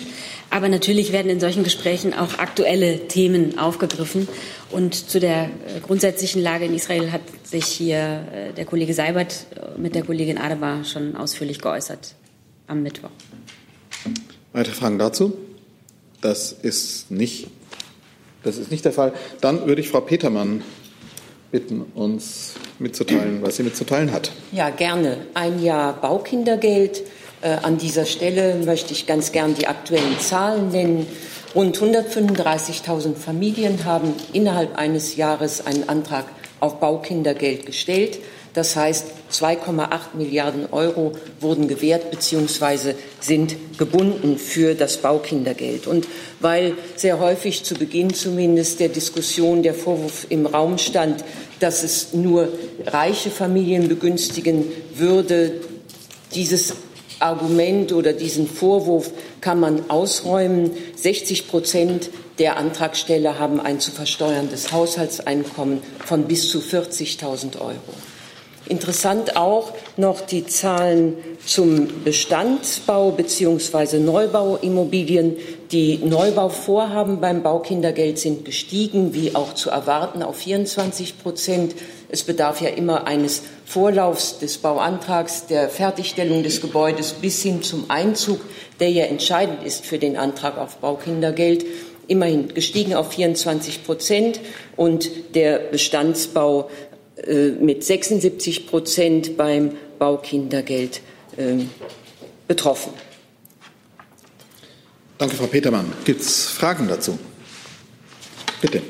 [0.49, 4.27] Aber natürlich werden in solchen Gesprächen auch aktuelle Themen aufgegriffen.
[4.71, 5.49] Und zu der äh,
[5.81, 9.47] grundsätzlichen Lage in Israel hat sich hier äh, der Kollege Seibert
[9.77, 12.15] mit der Kollegin Adebar schon ausführlich geäußert
[12.67, 13.11] am Mittwoch.
[14.53, 15.33] Weitere Fragen dazu?
[16.21, 17.47] Das ist nicht
[18.43, 19.13] das ist nicht der Fall.
[19.41, 20.63] Dann würde ich Frau Petermann
[21.53, 24.31] bitten, uns mitzuteilen, was sie mitzuteilen hat.
[24.51, 25.17] Ja, gerne.
[25.35, 27.03] Ein Jahr Baukindergeld.
[27.41, 31.05] Äh, an dieser Stelle möchte ich ganz gern die aktuellen Zahlen nennen.
[31.53, 36.25] Rund 135.000 Familien haben innerhalb eines Jahres einen Antrag
[36.59, 38.17] auf Baukindergeld gestellt.
[38.53, 42.93] Das heißt, 2,8 Milliarden Euro wurden gewährt bzw.
[43.19, 45.87] sind gebunden für das Baukindergeld.
[45.87, 46.07] Und
[46.39, 51.23] weil sehr häufig zu Beginn zumindest der Diskussion der Vorwurf im Raum stand,
[51.59, 52.49] dass es nur
[52.85, 55.61] reiche Familien begünstigen würde,
[56.35, 56.73] dieses
[57.19, 59.11] Argument oder diesen Vorwurf
[59.41, 60.71] kann man ausräumen.
[60.95, 67.93] 60 Prozent der Antragsteller haben ein zu versteuerndes Haushaltseinkommen von bis zu 40.000 Euro.
[68.69, 73.99] Interessant auch noch die Zahlen zum Bestandsbau bzw.
[73.99, 75.35] Neubauimmobilien.
[75.71, 81.75] Die Neubauvorhaben beim Baukindergeld sind gestiegen, wie auch zu erwarten, auf 24 Prozent.
[82.07, 87.89] Es bedarf ja immer eines Vorlaufs des Bauantrags, der Fertigstellung des Gebäudes bis hin zum
[87.89, 88.39] Einzug,
[88.79, 91.65] der ja entscheidend ist für den Antrag auf Baukindergeld
[92.07, 94.39] immerhin gestiegen auf 24 Prozent
[94.75, 96.69] und der Bestandsbau
[97.59, 101.01] mit 76 Prozent beim Baukindergeld
[101.37, 101.69] ähm,
[102.47, 102.91] betroffen.
[105.17, 105.85] Danke, Frau Petermann.
[106.03, 107.17] Gibt es Fragen dazu?
[108.61, 108.81] Bitte.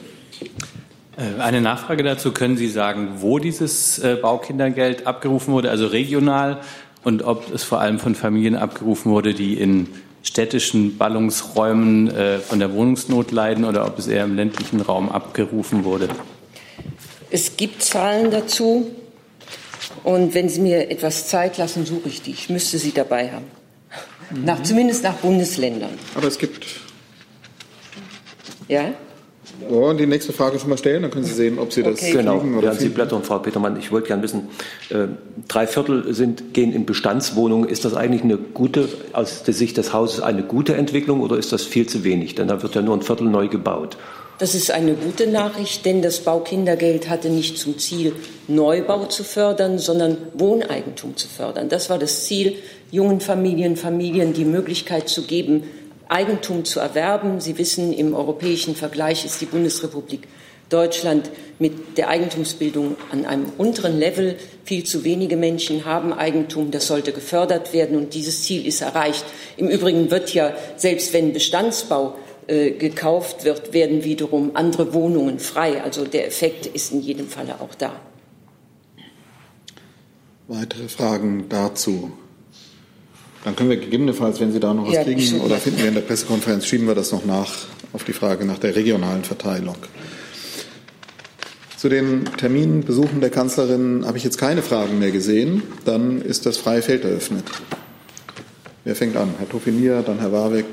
[1.17, 2.32] Äh, eine Nachfrage dazu.
[2.32, 6.62] Können Sie sagen, wo dieses äh, Baukindergeld abgerufen wurde, also regional,
[7.04, 9.88] und ob es vor allem von Familien abgerufen wurde, die in
[10.24, 12.10] städtischen Ballungsräumen
[12.48, 16.08] von der Wohnungsnot leiden oder ob es eher im ländlichen Raum abgerufen wurde?
[17.34, 18.91] Es gibt Zahlen dazu.
[20.04, 22.30] Und wenn Sie mir etwas Zeit lassen, suche ich die.
[22.30, 23.46] Ich müsste sie dabei haben.
[24.30, 24.46] Mhm.
[24.46, 25.89] Nach, zumindest nach Bundesländern.
[26.13, 26.67] Aber es gibt.
[28.67, 28.93] Ja?
[29.67, 32.12] Oh, die nächste Frage schon mal stellen, dann können Sie sehen, ob Sie das okay.
[32.12, 34.50] Genau, oder während Sie blättern, Frau Petermann, ich wollte gerne wissen,
[34.89, 35.08] äh,
[35.48, 37.67] drei Viertel sind, gehen in Bestandswohnungen.
[37.67, 41.52] Ist das eigentlich eine gute, aus der Sicht des Hauses eine gute Entwicklung oder ist
[41.52, 42.36] das viel zu wenig?
[42.36, 43.98] Denn da wird ja nur ein Viertel neu gebaut.
[44.44, 48.14] Das ist eine gute Nachricht, denn das Baukindergeld hatte nicht zum Ziel,
[48.50, 51.70] Neubau zu fördern, sondern Wohneigentum zu fördern.
[51.70, 52.58] Das war das Ziel,
[52.92, 55.64] jungen Familien, Familien die Möglichkeit zu geben,
[56.10, 57.40] Eigentum zu erwerben.
[57.40, 60.28] Sie wissen, im europäischen Vergleich ist die Bundesrepublik
[60.68, 64.36] Deutschland mit der Eigentumsbildung an einem unteren Level.
[64.66, 66.70] Viel zu wenige Menschen haben Eigentum.
[66.70, 69.24] Das sollte gefördert werden und dieses Ziel ist erreicht.
[69.56, 72.16] Im Übrigen wird ja, selbst wenn Bestandsbau
[72.48, 75.82] äh, gekauft wird, werden wiederum andere Wohnungen frei.
[75.82, 77.94] Also der Effekt ist in jedem Falle auch da.
[80.48, 82.12] Weitere Fragen dazu?
[83.44, 85.96] Dann können wir gegebenenfalls, wenn Sie da noch was ja, kriegen oder finden wir in
[85.96, 87.52] der Pressekonferenz, schieben wir das noch nach
[87.92, 89.76] auf die Frage nach der regionalen Verteilung.
[91.78, 95.64] Zu den Terminbesuchen der Kanzlerin habe ich jetzt keine Fragen mehr gesehen.
[95.84, 97.44] Dann ist das freie Feld eröffnet.
[98.86, 99.34] Wer fängt an?
[99.38, 100.65] Herr Tofinier, dann Herr Warwick,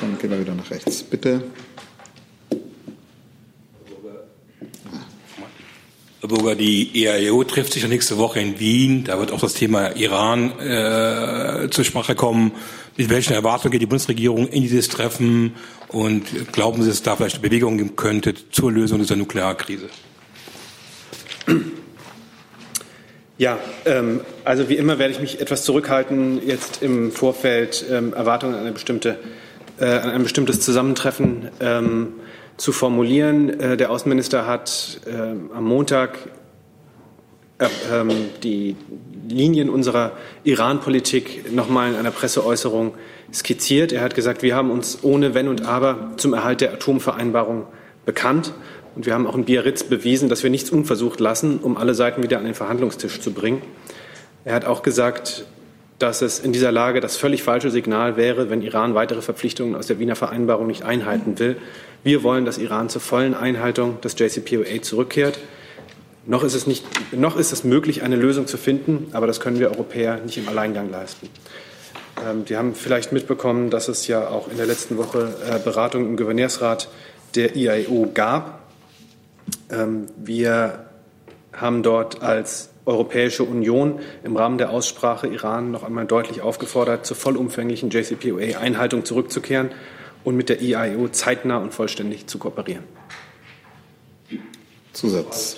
[0.00, 1.04] dann gehen wir wieder nach rechts.
[1.04, 1.44] Bitte.
[6.20, 9.04] Herr Burger, die EAEO trifft sich nächste Woche in Wien.
[9.04, 12.50] Da wird auch das Thema Iran äh, zur Sprache kommen.
[12.96, 15.54] Mit welchen Erwartungen geht die Bundesregierung in dieses Treffen?
[15.86, 19.88] Und glauben Sie, dass es da vielleicht eine Bewegung geben könnte zur Lösung dieser Nuklearkrise?
[23.38, 28.54] Ja, ähm, also wie immer werde ich mich etwas zurückhalten, jetzt im Vorfeld ähm, Erwartungen
[28.54, 29.18] an, eine bestimmte,
[29.80, 32.12] äh, an ein bestimmtes Zusammentreffen ähm,
[32.58, 33.58] zu formulieren.
[33.58, 35.12] Äh, der Außenminister hat äh,
[35.56, 36.18] am Montag
[37.58, 38.10] äh, ähm,
[38.42, 38.76] die
[39.28, 40.12] Linien unserer
[40.44, 42.94] Iran-Politik nochmal in einer Presseäußerung
[43.32, 43.92] skizziert.
[43.92, 47.66] Er hat gesagt, wir haben uns ohne Wenn und Aber zum Erhalt der Atomvereinbarung
[48.04, 48.52] bekannt.
[48.94, 52.22] Und wir haben auch in Biarritz bewiesen, dass wir nichts unversucht lassen, um alle Seiten
[52.22, 53.62] wieder an den Verhandlungstisch zu bringen.
[54.44, 55.46] Er hat auch gesagt,
[55.98, 59.86] dass es in dieser Lage das völlig falsche Signal wäre, wenn Iran weitere Verpflichtungen aus
[59.86, 61.56] der Wiener Vereinbarung nicht einhalten will.
[62.02, 65.38] Wir wollen, dass Iran zur vollen Einhaltung des JCPOA zurückkehrt.
[66.26, 69.58] Noch ist, es nicht, noch ist es möglich, eine Lösung zu finden, aber das können
[69.60, 71.28] wir Europäer nicht im Alleingang leisten.
[72.24, 76.08] Ähm, Sie haben vielleicht mitbekommen, dass es ja auch in der letzten Woche äh, Beratungen
[76.08, 76.88] im Gouverneursrat
[77.34, 78.61] der IAEO gab.
[79.72, 80.86] Ähm, wir
[81.52, 87.16] haben dort als Europäische Union im Rahmen der Aussprache Iran noch einmal deutlich aufgefordert, zur
[87.16, 89.70] vollumfänglichen JCPOA-Einhaltung zurückzukehren
[90.24, 92.84] und mit der IAEO zeitnah und vollständig zu kooperieren.
[94.92, 95.56] Zusatz.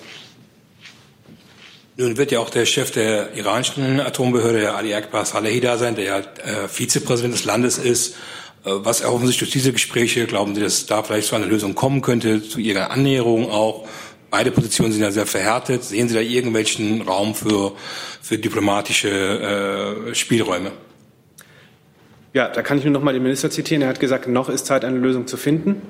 [1.96, 6.04] Nun wird ja auch der Chef der iranischen Atombehörde, Ali Akbar Salehi, da sein, der
[6.04, 8.16] ja äh, Vizepräsident des Landes ist.
[8.64, 10.26] Äh, was erhoffen sich durch diese Gespräche?
[10.26, 13.86] Glauben Sie, dass da vielleicht zu einer Lösung kommen könnte, zu Ihrer Annäherung auch?
[14.36, 15.84] Beide Positionen sind ja sehr verhärtet.
[15.84, 17.70] Sehen Sie da irgendwelchen Raum für,
[18.20, 19.08] für diplomatische
[20.10, 20.72] äh, Spielräume?
[22.32, 23.82] Ja, da kann ich nur noch mal den Minister zitieren.
[23.82, 25.82] Er hat gesagt, noch ist Zeit, eine Lösung zu finden.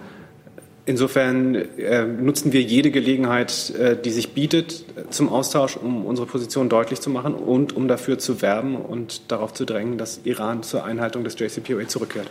[0.85, 6.69] Insofern äh, nutzen wir jede Gelegenheit, äh, die sich bietet, zum Austausch, um unsere Position
[6.69, 10.85] deutlich zu machen und um dafür zu werben und darauf zu drängen, dass Iran zur
[10.85, 12.31] Einhaltung des JCPOA zurückkehrt.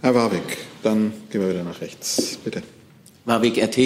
[0.00, 2.38] Herr Warwick, dann gehen wir wieder nach rechts.
[2.42, 2.62] Bitte.
[3.24, 3.78] Warwick RT.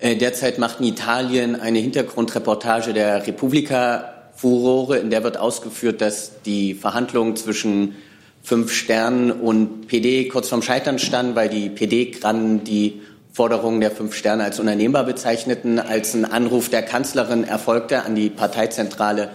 [0.00, 6.42] Äh, derzeit macht in Italien eine Hintergrundreportage der Repubblica Furore, in der wird ausgeführt, dass
[6.42, 7.94] die Verhandlungen zwischen
[8.42, 13.00] Fünf Sternen und PD kurz vorm Scheitern standen, weil die PD-Grannen die
[13.32, 18.28] Forderungen der Fünf Sterne als unnehmbar bezeichneten, als ein Anruf der Kanzlerin erfolgte an die
[18.28, 19.30] Parteizentrale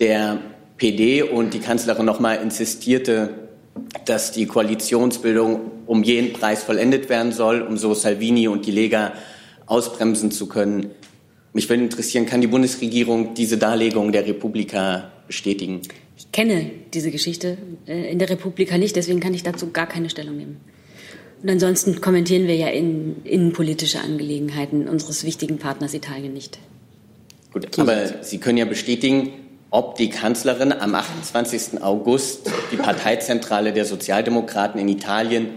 [0.00, 0.38] der
[0.76, 3.30] PD und die Kanzlerin nochmal insistierte,
[4.04, 9.12] dass die Koalitionsbildung um jeden Preis vollendet werden soll, um so Salvini und die Lega
[9.66, 10.90] ausbremsen zu können.
[11.52, 15.82] Mich würde interessieren, kann die Bundesregierung diese Darlegung der Republika bestätigen?
[16.16, 20.08] Ich kenne diese Geschichte äh, in der Republika nicht, deswegen kann ich dazu gar keine
[20.08, 20.60] Stellung nehmen.
[21.42, 26.58] Und ansonsten kommentieren wir ja in, innenpolitische Angelegenheiten unseres wichtigen Partners Italien nicht.
[27.52, 29.32] Gut, aber Sie können ja bestätigen,
[29.72, 31.82] ob die Kanzlerin am 28.
[31.82, 35.48] August die Parteizentrale der Sozialdemokraten in Italien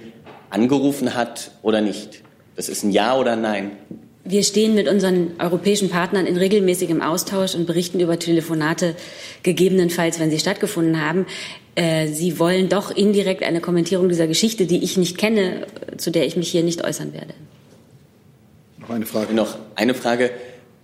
[0.50, 2.22] angerufen hat oder nicht.
[2.56, 3.72] Das ist ein Ja oder Nein.
[4.24, 8.96] Wir stehen mit unseren europäischen Partnern in regelmäßigem Austausch und berichten über Telefonate,
[9.44, 11.28] gegebenenfalls, wenn sie stattgefunden haben.
[11.76, 16.26] Äh, sie wollen doch indirekt eine Kommentierung dieser Geschichte, die ich nicht kenne, zu der
[16.26, 17.34] ich mich hier nicht äußern werde.
[18.80, 19.34] Noch eine Frage.
[19.34, 20.32] Noch eine Frage.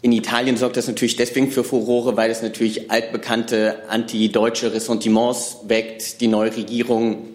[0.03, 6.21] In Italien sorgt das natürlich deswegen für Furore, weil es natürlich altbekannte anti-deutsche Ressentiments weckt.
[6.21, 7.27] Die neue Regierung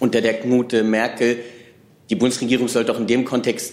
[0.00, 1.38] unter der Knute Merkel.
[2.10, 3.72] Die Bundesregierung sollte auch in dem Kontext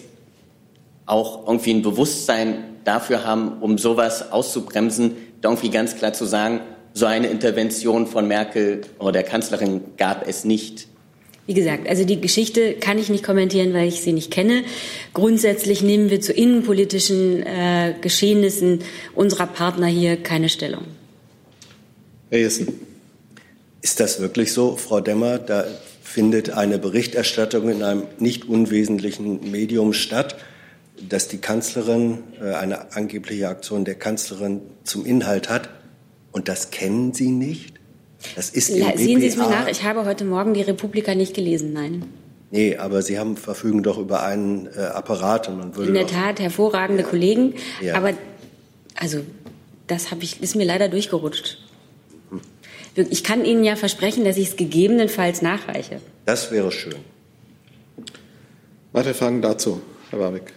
[1.06, 6.62] auch irgendwie ein Bewusstsein dafür haben, um sowas auszubremsen, irgendwie ganz klar zu sagen,
[6.94, 10.88] so eine Intervention von Merkel oder der Kanzlerin gab es nicht.
[11.52, 14.64] Wie gesagt, also die Geschichte kann ich nicht kommentieren, weil ich sie nicht kenne.
[15.14, 18.80] Grundsätzlich nehmen wir zu innenpolitischen äh, Geschehnissen
[19.16, 20.86] unserer Partner hier keine Stellung.
[22.30, 22.70] Herr Jessen.
[23.82, 25.40] Ist das wirklich so, Frau Demmer?
[25.40, 25.66] Da
[26.02, 30.38] findet eine Berichterstattung in einem nicht unwesentlichen Medium statt,
[31.10, 35.70] dass die Kanzlerin äh, eine angebliche Aktion der Kanzlerin zum Inhalt hat.
[36.32, 37.81] Und das kennen Sie nicht?
[38.36, 41.34] Das ist im Sehen Sie es mir nach, ich habe heute Morgen die Republika nicht
[41.34, 42.06] gelesen, nein.
[42.52, 45.88] Nee, aber Sie haben, verfügen doch über einen äh, Apparat und man würde.
[45.88, 47.10] In der Tat, hervorragende ja.
[47.10, 47.54] Kollegen.
[47.82, 47.96] Ja.
[47.96, 48.14] Aber
[48.96, 49.22] also,
[49.88, 51.60] das habe ich, ist mir leider durchgerutscht.
[52.30, 52.42] Hm.
[53.10, 56.02] Ich kann Ihnen ja versprechen, dass ich es gegebenenfalls nachreiche.
[56.26, 56.96] Das wäre schön.
[58.92, 60.52] Weitere Fragen dazu, Herr Warwick.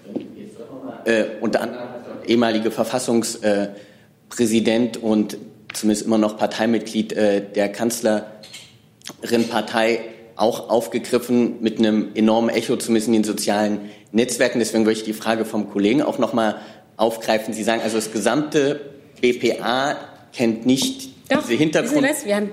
[1.05, 1.87] Äh, unter anderem
[2.27, 5.39] ehemalige Verfassungspräsident und
[5.75, 10.01] zumindest immer noch Parteimitglied äh, der Kanzlerin-Partei
[10.37, 14.59] auch aufgegriffen mit einem enormen Echo, zumindest in den sozialen Netzwerken.
[14.59, 16.61] Deswegen würde ich die Frage vom Kollegen auch noch mal
[16.97, 17.55] aufgreifen.
[17.55, 18.81] Sie sagen also, das gesamte
[19.21, 19.97] BPA
[20.33, 22.09] kennt nicht Doch, diese Hintergrund.
[22.09, 22.25] Was?
[22.25, 22.51] Wir haben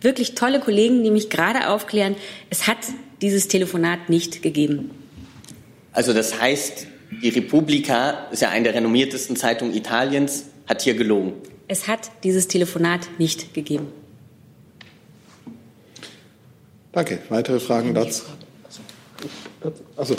[0.00, 2.16] wirklich tolle Kollegen, die mich gerade aufklären.
[2.50, 2.78] Es hat
[3.22, 4.90] dieses Telefonat nicht gegeben.
[5.92, 6.86] Also das heißt,
[7.22, 11.34] die Repubblica ist ja eine der renommiertesten Zeitungen Italiens, hat hier gelogen.
[11.70, 13.92] Es hat dieses Telefonat nicht gegeben.
[16.90, 17.20] Danke.
[17.28, 18.24] Weitere Fragen dazu?
[19.96, 20.16] Also,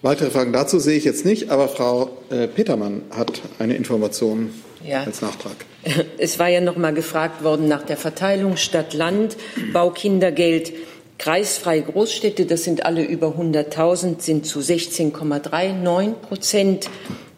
[0.00, 4.48] weitere Fragen dazu sehe ich jetzt nicht, aber Frau äh, Petermann hat eine Information
[4.82, 5.02] ja.
[5.02, 5.56] als Nachtrag.
[6.16, 9.36] Es war ja noch mal gefragt worden nach der Verteilung Stadt-Land,
[9.74, 10.72] Baukindergeld.
[11.18, 16.88] Kreisfreie Großstädte, das sind alle über 100.000, sind zu 16,39 Prozent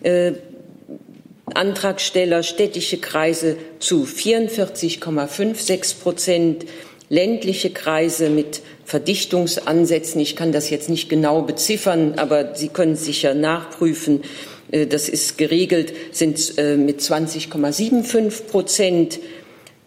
[0.05, 0.35] äh,
[1.57, 6.67] Antragsteller städtische Kreise zu 44,56 Prozent,
[7.09, 10.21] ländliche Kreise mit Verdichtungsansätzen.
[10.21, 14.23] Ich kann das jetzt nicht genau beziffern, aber Sie können sicher nachprüfen.
[14.71, 19.19] Äh, das ist geregelt, sind äh, mit 20,75 Prozent.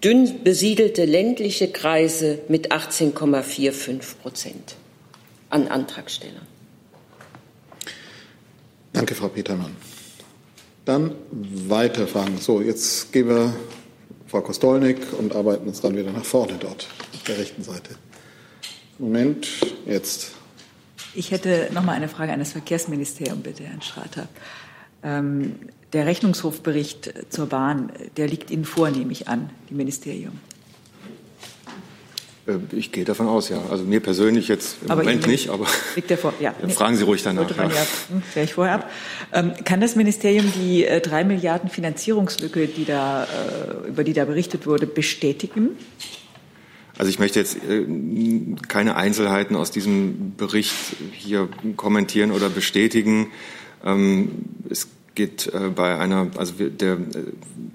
[0.03, 4.75] Dünn besiedelte ländliche Kreise mit 18,45 Prozent
[5.49, 6.47] an Antragstellern.
[8.93, 9.75] Danke, Frau Petermann.
[10.89, 11.13] Dann
[11.67, 12.39] weiterfahren.
[12.39, 13.53] So, jetzt gehen wir
[14.25, 17.91] Frau Kostolnik und arbeiten uns dann wieder nach vorne dort, auf der rechten Seite.
[18.97, 19.47] Moment,
[19.85, 20.31] jetzt.
[21.13, 24.29] Ich hätte noch mal eine Frage an das Verkehrsministerium, bitte, Herrn Strater.
[25.03, 25.57] Ähm,
[25.93, 30.39] der Rechnungshofbericht zur Bahn, der liegt Ihnen vor, nehme ich an, dem Ministerium.
[32.49, 33.61] Äh, ich gehe davon aus, ja.
[33.69, 36.53] Also mir persönlich jetzt im aber Moment nicht, aber liegt der vor, ja.
[36.69, 37.49] fragen Sie ruhig danach.
[37.55, 37.63] Ja.
[37.63, 38.91] Ja, hm, ich vorher ab.
[39.33, 44.25] Ähm, kann das Ministerium die äh, drei Milliarden Finanzierungslücke, die da, äh, über die da
[44.25, 45.69] berichtet wurde, bestätigen?
[46.97, 47.85] Also ich möchte jetzt äh,
[48.67, 50.73] keine Einzelheiten aus diesem Bericht
[51.13, 53.27] hier kommentieren oder bestätigen.
[53.85, 54.29] Ähm,
[54.69, 54.87] es
[55.19, 56.97] geht äh, bei einer, also der, äh,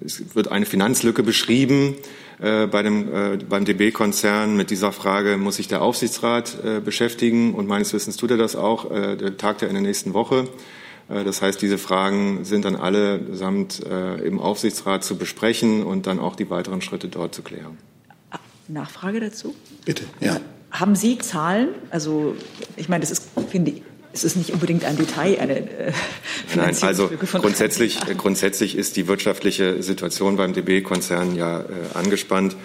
[0.03, 1.95] es wird eine Finanzlücke beschrieben
[2.41, 7.53] äh, bei dem, äh, beim DB-Konzern mit dieser Frage, muss sich der Aufsichtsrat äh, beschäftigen?
[7.53, 8.91] Und meines Wissens tut er das auch.
[8.91, 10.49] Äh, der tagt ja in der nächsten Woche.
[11.11, 16.19] Äh, das heißt, diese Fragen sind dann allesamt äh, im Aufsichtsrat zu besprechen und dann
[16.19, 17.77] auch die weiteren Schritte dort zu klären.
[18.69, 19.55] Nachfrage dazu?
[19.85, 20.41] Bitte, ja.
[20.71, 21.69] Haben Sie Zahlen?
[21.91, 22.35] Also,
[22.77, 23.83] ich meine, das ist, finde ich,
[24.15, 25.93] es ist nicht unbedingt ein Detail, eine äh,
[26.55, 32.57] Nein, also grundsätzlich, grundsätzlich ist die wirtschaftliche Situation beim DB-Konzern ja äh, angespannt.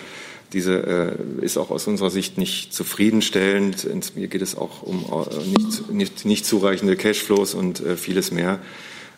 [0.54, 3.88] Diese äh, ist auch aus unserer Sicht nicht zufriedenstellend.
[4.16, 8.60] Hier geht es auch um äh, nicht, nicht, nicht zureichende Cashflows und äh, vieles mehr.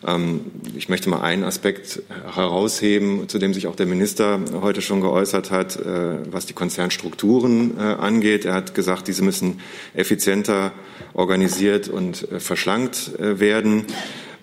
[0.06, 0.40] Ähm,
[0.76, 2.02] ich möchte mal einen Aspekt
[2.34, 7.78] herausheben, zu dem sich auch der Minister heute schon geäußert hat, äh, was die Konzernstrukturen
[7.78, 8.44] äh, angeht.
[8.44, 9.60] Er hat gesagt, diese müssen
[9.94, 10.72] effizienter
[11.14, 13.84] organisiert und äh, verschlankt werden.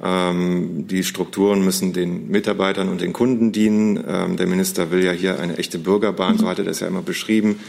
[0.01, 4.01] Ähm, die Strukturen müssen den Mitarbeitern und den Kunden dienen.
[4.07, 7.01] Ähm, der Minister will ja hier eine echte Bürgerbahn, so hat er das ja immer
[7.01, 7.59] beschrieben.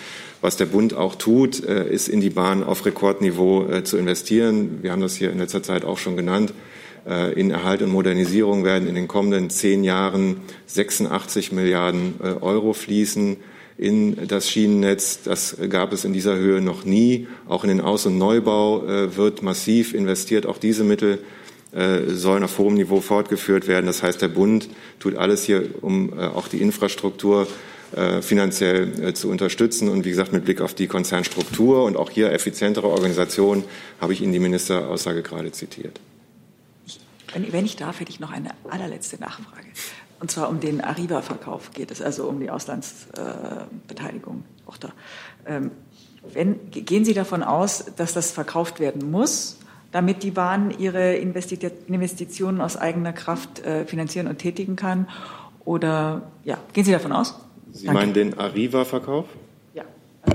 [0.42, 4.78] Was der Bund auch tut, ist in die Bahn auf Rekordniveau zu investieren.
[4.80, 6.54] Wir haben das hier in letzter Zeit auch schon genannt.
[7.08, 12.72] Äh, in Erhalt und Modernisierung werden in den kommenden zehn Jahren 86 Milliarden äh, Euro
[12.72, 13.36] fließen
[13.78, 15.20] in das Schienennetz.
[15.24, 17.26] Das gab es in dieser Höhe noch nie.
[17.48, 20.46] Auch in den Aus- und Neubau äh, wird massiv investiert.
[20.46, 21.18] Auch diese Mittel
[21.72, 23.86] sollen auf hohem Niveau fortgeführt werden.
[23.86, 27.46] Das heißt, der Bund tut alles hier, um auch die Infrastruktur
[28.22, 29.88] finanziell zu unterstützen.
[29.88, 33.62] Und wie gesagt, mit Blick auf die Konzernstruktur und auch hier effizientere Organisation
[34.00, 36.00] habe ich Ihnen die Ministeraussage gerade zitiert.
[37.32, 39.66] Wenn, wenn ich darf, hätte ich noch eine allerletzte Nachfrage.
[40.20, 44.44] Und zwar um den Arriva-Verkauf geht es, also um die Auslandsbeteiligung.
[44.44, 44.90] Äh, auch da.
[45.46, 45.70] Ähm,
[46.32, 49.58] wenn, gehen Sie davon aus, dass das verkauft werden muss,
[49.92, 55.08] damit die Bahn ihre Investitionen aus eigener Kraft äh, finanzieren und tätigen kann?
[55.64, 57.34] Oder ja, gehen Sie davon aus?
[57.72, 58.00] Sie Danke.
[58.00, 59.24] meinen den Arriva-Verkauf?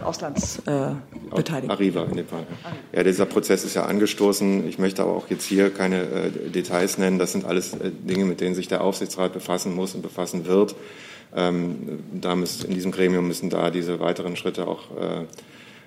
[0.04, 1.70] Auslandsbeteiligung.
[1.70, 2.46] Äh, Arriva in dem Fall.
[2.92, 4.68] Ja, dieser Prozess ist ja angestoßen.
[4.68, 7.20] Ich möchte aber auch jetzt hier keine äh, Details nennen.
[7.20, 10.76] Das sind alles äh, Dinge, mit denen sich der Aufsichtsrat befassen muss und befassen wird.
[11.36, 15.26] Ähm, da müssen, in diesem Gremium müssen da diese weiteren Schritte auch äh,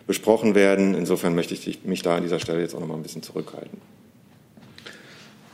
[0.07, 0.95] besprochen werden.
[0.95, 3.81] Insofern möchte ich mich da an dieser Stelle jetzt auch noch mal ein bisschen zurückhalten.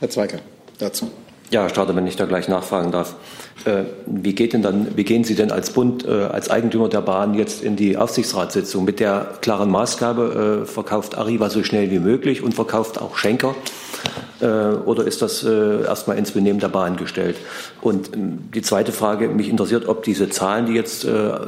[0.01, 0.43] Herr Zweigert,
[0.79, 1.11] dazu.
[1.51, 3.15] Ja, Herr Stader, wenn ich da gleich nachfragen darf.
[3.65, 7.01] Äh, wie, geht denn dann, wie gehen Sie denn als Bund, äh, als Eigentümer der
[7.01, 11.99] Bahn jetzt in die Aufsichtsratssitzung mit der klaren Maßgabe, äh, verkauft Arriva so schnell wie
[11.99, 13.55] möglich und verkauft auch Schenker?
[14.41, 17.37] Oder ist das erstmal ins Benehmen der Bahn gestellt?
[17.81, 21.07] Und ähm, die zweite Frage, mich interessiert, ob diese Zahlen, die jetzt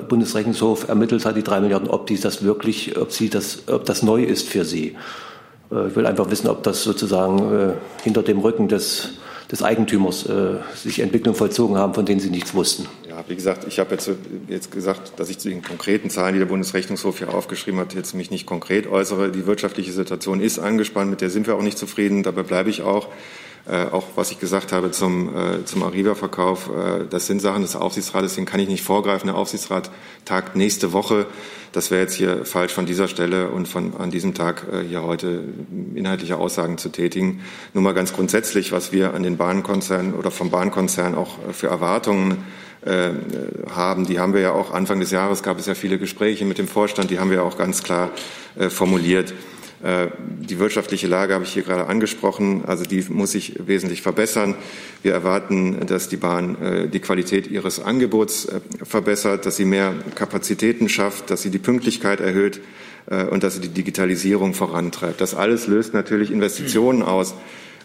[0.08, 4.02] Bundesrechnungshof ermittelt hat, die drei Milliarden, ob die das wirklich, ob sie das, ob das
[4.02, 4.96] neu ist für Sie.
[5.70, 9.18] Ich will einfach wissen, ob das sozusagen hinter dem Rücken des
[9.50, 12.86] des Eigentümers äh, sich Entwicklungen vollzogen haben, von denen sie nichts wussten.
[13.08, 14.10] Ja, wie gesagt, ich habe jetzt,
[14.48, 18.14] jetzt gesagt, dass ich zu den konkreten Zahlen, die der Bundesrechnungshof hier aufgeschrieben hat, jetzt
[18.14, 19.30] mich nicht konkret äußere.
[19.30, 22.82] Die wirtschaftliche Situation ist angespannt, mit der sind wir auch nicht zufrieden, dabei bleibe ich
[22.82, 23.08] auch.
[23.68, 27.74] Äh, auch was ich gesagt habe zum, äh, zum Arriva-Verkauf, äh, das sind Sachen des
[27.74, 29.26] Aufsichtsrates, den kann ich nicht vorgreifen.
[29.26, 29.90] Der Aufsichtsrat
[30.24, 31.26] tagt nächste Woche.
[31.76, 35.02] Das wäre jetzt hier falsch von dieser Stelle und von an diesem Tag äh, hier
[35.02, 35.44] heute
[35.94, 37.42] inhaltliche Aussagen zu tätigen.
[37.74, 41.66] Nur mal ganz grundsätzlich, was wir an den Bahnkonzernen oder vom Bahnkonzern auch äh, für
[41.66, 42.44] Erwartungen
[42.80, 43.10] äh,
[43.74, 46.56] haben, die haben wir ja auch Anfang des Jahres gab es ja viele Gespräche mit
[46.56, 48.10] dem Vorstand, die haben wir auch ganz klar
[48.70, 49.34] formuliert.
[49.86, 50.08] Äh,
[50.40, 52.64] die wirtschaftliche Lage habe ich hier gerade angesprochen.
[52.66, 54.56] Also die muss sich wesentlich verbessern.
[55.04, 59.94] Wir erwarten, dass die Bahn äh, die Qualität ihres Angebots äh, verbessert, dass sie mehr
[60.16, 62.60] Kapazitäten schafft, dass sie die Pünktlichkeit erhöht
[63.30, 65.20] und dass sie die Digitalisierung vorantreibt.
[65.20, 67.34] Das alles löst natürlich Investitionen aus.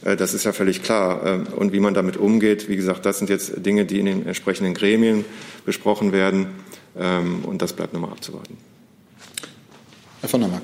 [0.02, 1.46] Das ist ja völlig klar.
[1.56, 4.74] Und wie man damit umgeht, wie gesagt, das sind jetzt Dinge, die in den entsprechenden
[4.74, 5.24] Gremien
[5.64, 6.48] besprochen werden.
[6.98, 8.58] Ähm, und das bleibt nochmal abzuwarten.
[10.22, 10.64] Herr von der Mark.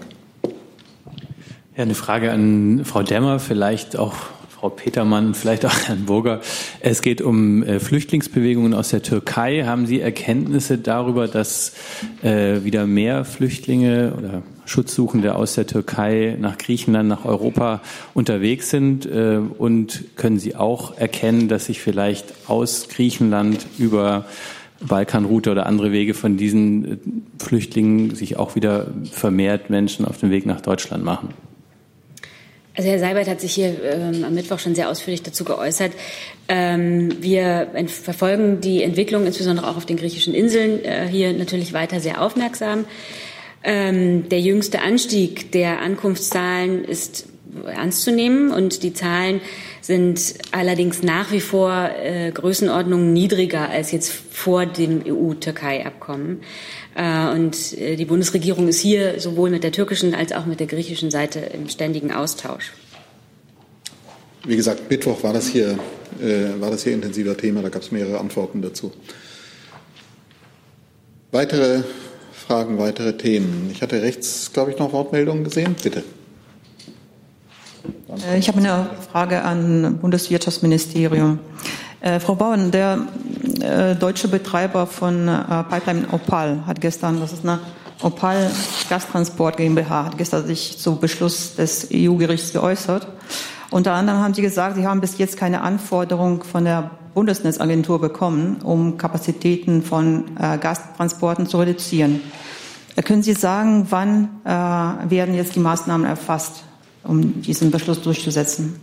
[1.77, 4.15] Ja, eine Frage an Frau Demmer, vielleicht auch
[4.49, 6.41] Frau Petermann, vielleicht auch Herrn Burger.
[6.79, 9.63] Es geht um äh, Flüchtlingsbewegungen aus der Türkei.
[9.63, 11.75] Haben Sie Erkenntnisse darüber, dass
[12.23, 17.83] äh, wieder mehr Flüchtlinge oder Schutzsuchende aus der Türkei nach Griechenland, nach Europa
[18.15, 19.05] unterwegs sind?
[19.05, 24.25] Äh, und können Sie auch erkennen, dass sich vielleicht aus Griechenland über
[24.81, 26.97] Balkanroute oder andere Wege von diesen äh,
[27.37, 31.35] Flüchtlingen sich auch wieder vermehrt Menschen auf den Weg nach Deutschland machen?
[32.77, 35.93] Also Herr Seibert hat sich hier ähm, am Mittwoch schon sehr ausführlich dazu geäußert.
[36.47, 41.99] Ähm, wir verfolgen die Entwicklung insbesondere auch auf den griechischen Inseln äh, hier natürlich weiter
[41.99, 42.85] sehr aufmerksam.
[43.63, 47.25] Ähm, der jüngste Anstieg der Ankunftszahlen ist
[47.65, 49.41] ernst zu nehmen und die Zahlen
[49.87, 56.41] sind allerdings nach wie vor äh, Größenordnungen niedriger als jetzt vor dem EU-Türkei-Abkommen.
[56.93, 60.67] Äh, und äh, die Bundesregierung ist hier sowohl mit der türkischen als auch mit der
[60.67, 62.73] griechischen Seite im ständigen Austausch.
[64.45, 65.79] Wie gesagt, Mittwoch war das hier,
[66.21, 68.91] äh, war das hier intensiver Thema, da gab es mehrere Antworten dazu.
[71.31, 71.83] Weitere
[72.33, 73.69] Fragen, weitere Themen.
[73.71, 75.77] Ich hatte rechts, glaube ich, noch Wortmeldungen gesehen.
[75.81, 76.03] Bitte.
[78.37, 81.39] Ich habe eine Frage an Bundeswirtschaftsministerium.
[82.01, 82.99] Äh, Frau Bauern, der
[83.61, 87.59] äh, deutsche Betreiber von äh, Pipeline Opal hat gestern, das ist eine
[88.01, 88.49] Opal
[88.89, 93.07] Gastransport GmbH, hat gestern sich zu Beschluss des EU-Gerichts geäußert.
[93.71, 98.57] Unter anderem haben Sie gesagt, Sie haben bis jetzt keine Anforderung von der Bundesnetzagentur bekommen,
[98.63, 102.21] um Kapazitäten von äh, Gastransporten zu reduzieren.
[102.95, 104.49] Äh, können Sie sagen, wann äh,
[105.09, 106.63] werden jetzt die Maßnahmen erfasst,
[107.07, 108.75] um diesen Beschluss durchzusetzen?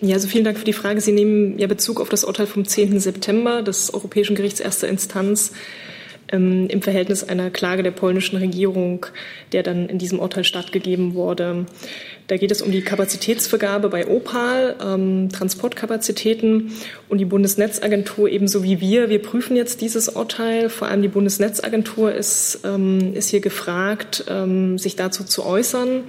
[0.00, 1.00] Ja, also vielen Dank für die Frage.
[1.00, 3.00] Sie nehmen ja Bezug auf das Urteil vom 10.
[3.00, 5.52] September des Europäischen Gerichts erster Instanz
[6.34, 9.06] ähm, im Verhältnis einer Klage der polnischen Regierung,
[9.52, 11.66] der dann in diesem Urteil stattgegeben wurde.
[12.26, 16.72] Da geht es um die Kapazitätsvergabe bei Opal, ähm, Transportkapazitäten
[17.08, 19.08] und die Bundesnetzagentur ebenso wie wir.
[19.08, 20.68] Wir prüfen jetzt dieses Urteil.
[20.70, 26.04] Vor allem die Bundesnetzagentur ist, ähm, ist hier gefragt, ähm, sich dazu zu äußern.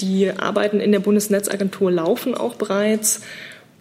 [0.00, 3.20] Die Arbeiten in der Bundesnetzagentur laufen auch bereits.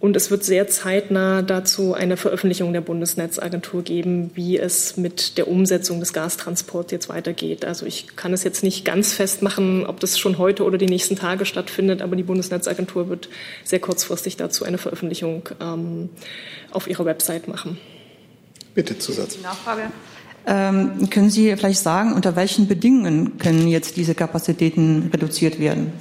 [0.03, 5.47] Und es wird sehr zeitnah dazu eine Veröffentlichung der Bundesnetzagentur geben, wie es mit der
[5.47, 7.63] Umsetzung des Gastransports jetzt weitergeht.
[7.63, 11.15] Also ich kann es jetzt nicht ganz festmachen, ob das schon heute oder die nächsten
[11.15, 13.29] Tage stattfindet, aber die Bundesnetzagentur wird
[13.63, 16.09] sehr kurzfristig dazu eine Veröffentlichung ähm,
[16.71, 17.77] auf ihrer Website machen.
[18.75, 19.37] Bitte Zusatz.
[19.41, 19.83] Nachfrage.
[20.45, 25.93] Ähm, können Sie vielleicht sagen, unter welchen Bedingungen können jetzt diese Kapazitäten reduziert werden?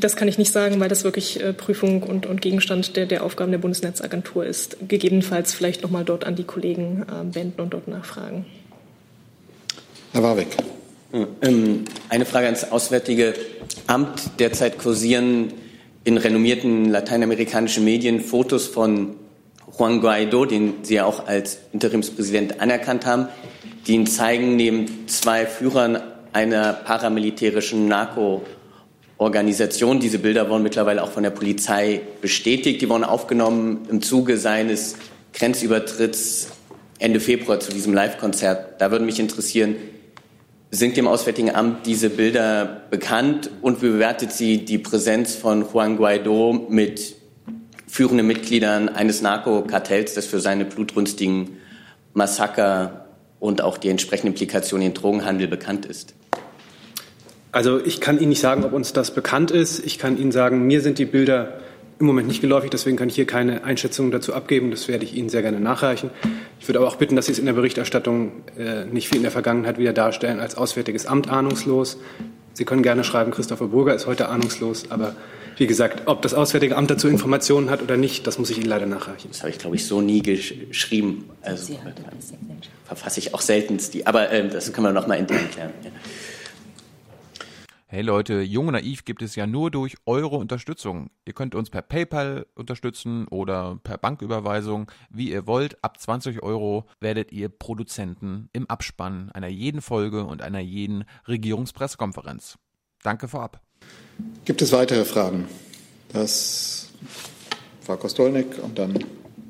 [0.00, 3.24] Das kann ich nicht sagen, weil das wirklich äh, Prüfung und, und Gegenstand der, der,
[3.24, 4.76] Aufgaben der Bundesnetzagentur ist.
[4.86, 8.46] Gegebenenfalls vielleicht noch mal dort an die Kollegen äh, wenden und dort nachfragen.
[10.12, 10.48] Herr Warwick.
[11.42, 13.34] Ähm, eine Frage ans Auswärtige
[13.86, 14.38] Amt.
[14.38, 15.52] Derzeit kursieren
[16.04, 19.16] in renommierten lateinamerikanischen Medien Fotos von
[19.76, 23.28] Juan Guaido, den Sie ja auch als Interimspräsident anerkannt haben,
[23.86, 26.00] die ihn zeigen neben zwei Führern
[26.32, 28.42] einer paramilitärischen Narco-
[29.18, 30.00] Organisation.
[30.00, 32.80] Diese Bilder wurden mittlerweile auch von der Polizei bestätigt.
[32.80, 34.96] Die wurden aufgenommen im Zuge seines
[35.34, 36.48] Grenzübertritts
[37.00, 38.80] Ende Februar zu diesem Live-Konzert.
[38.80, 39.76] Da würde mich interessieren,
[40.70, 45.96] sind dem Auswärtigen Amt diese Bilder bekannt und wie bewertet sie die Präsenz von Juan
[45.96, 47.14] Guaido mit
[47.86, 51.56] führenden Mitgliedern eines Narkokartells, das für seine blutrünstigen
[52.12, 53.06] Massaker
[53.40, 56.14] und auch die entsprechenden Implikationen in Drogenhandel bekannt ist?
[57.58, 59.84] Also ich kann Ihnen nicht sagen, ob uns das bekannt ist.
[59.84, 61.54] Ich kann Ihnen sagen, mir sind die Bilder
[61.98, 64.70] im Moment nicht geläufig, deswegen kann ich hier keine Einschätzung dazu abgeben.
[64.70, 66.10] Das werde ich Ihnen sehr gerne nachreichen.
[66.60, 69.22] Ich würde aber auch bitten, dass Sie es in der Berichterstattung äh, nicht wie in
[69.22, 71.98] der Vergangenheit wieder darstellen als Auswärtiges Amt ahnungslos.
[72.52, 75.16] Sie können gerne schreiben, Christopher Burger ist heute ahnungslos, aber
[75.56, 78.68] wie gesagt, ob das Auswärtige Amt dazu Informationen hat oder nicht, das muss ich Ihnen
[78.68, 79.30] leider nachreichen.
[79.32, 81.28] Das habe ich, glaube ich, so nie geschrieben.
[81.42, 81.76] Also
[82.84, 84.06] verfasse ich auch seltenst die.
[84.06, 85.72] Aber äh, das können wir noch mal intern klären.
[85.82, 85.90] Ja.
[87.90, 91.08] Hey Leute, Jung und Naiv gibt es ja nur durch eure Unterstützung.
[91.24, 95.82] Ihr könnt uns per PayPal unterstützen oder per Banküberweisung, wie ihr wollt.
[95.82, 102.58] Ab 20 Euro werdet ihr Produzenten im Abspann einer jeden Folge und einer jeden Regierungspressekonferenz.
[103.02, 103.62] Danke vorab.
[104.44, 105.48] Gibt es weitere Fragen?
[106.12, 106.90] Das
[107.80, 109.02] Frau Kostolnik und dann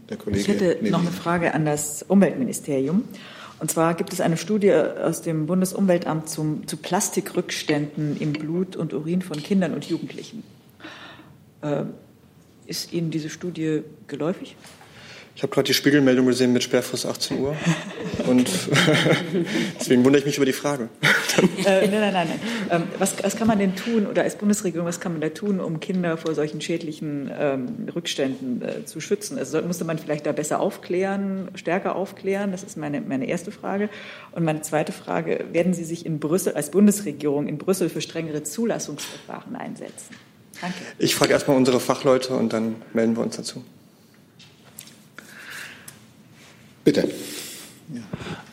[0.09, 0.41] der Kollege.
[0.41, 3.03] Ich hätte noch eine Frage an das Umweltministerium.
[3.61, 8.95] Und zwar gibt es eine Studie aus dem Bundesumweltamt zum, zu Plastikrückständen im Blut und
[8.95, 10.45] Urin von Kindern und Jugendlichen.
[11.63, 11.85] Äh,
[12.67, 14.57] ist Ihnen diese Studie geläufig?
[15.35, 17.57] Ich habe gerade die Spiegelmeldung gesehen mit Sperrfrist 18 Uhr.
[18.27, 18.49] Und
[19.81, 20.89] deswegen wundere ich mich über die Frage.
[21.65, 22.41] Äh, nein, nein, nein.
[22.71, 25.61] Ähm, was, was, kann man denn tun oder als Bundesregierung, was kann man da tun,
[25.61, 29.39] um Kinder vor solchen schädlichen ähm, Rückständen äh, zu schützen?
[29.39, 32.53] Also musste man vielleicht da besser aufklären, stärker aufklären?
[32.53, 33.89] Das ist meine, meine erste Frage.
[34.33, 38.43] Und meine zweite Frage, werden Sie sich in Brüssel als Bundesregierung in Brüssel für strengere
[38.43, 40.15] Zulassungsverfahren einsetzen?
[40.61, 40.79] Danke.
[40.99, 43.65] Ich frage erstmal unsere Fachleute und dann melden wir uns dazu.
[46.85, 47.09] Bitte.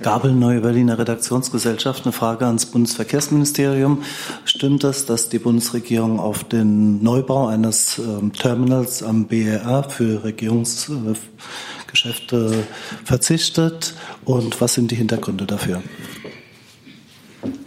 [0.01, 2.05] Gabel, Neue Berliner Redaktionsgesellschaft.
[2.05, 4.03] Eine Frage ans Bundesverkehrsministerium.
[4.45, 12.63] Stimmt es, dass die Bundesregierung auf den Neubau eines ähm, Terminals am BER für Regierungsgeschäfte
[13.03, 13.93] verzichtet?
[14.23, 15.83] Und was sind die Hintergründe dafür?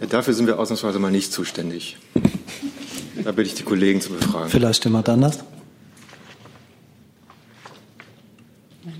[0.09, 1.97] Dafür sind wir ausnahmsweise mal nicht zuständig.
[3.23, 4.49] Da bitte ich die Kollegen zu befragen.
[4.49, 5.39] Vielleicht jemand anders?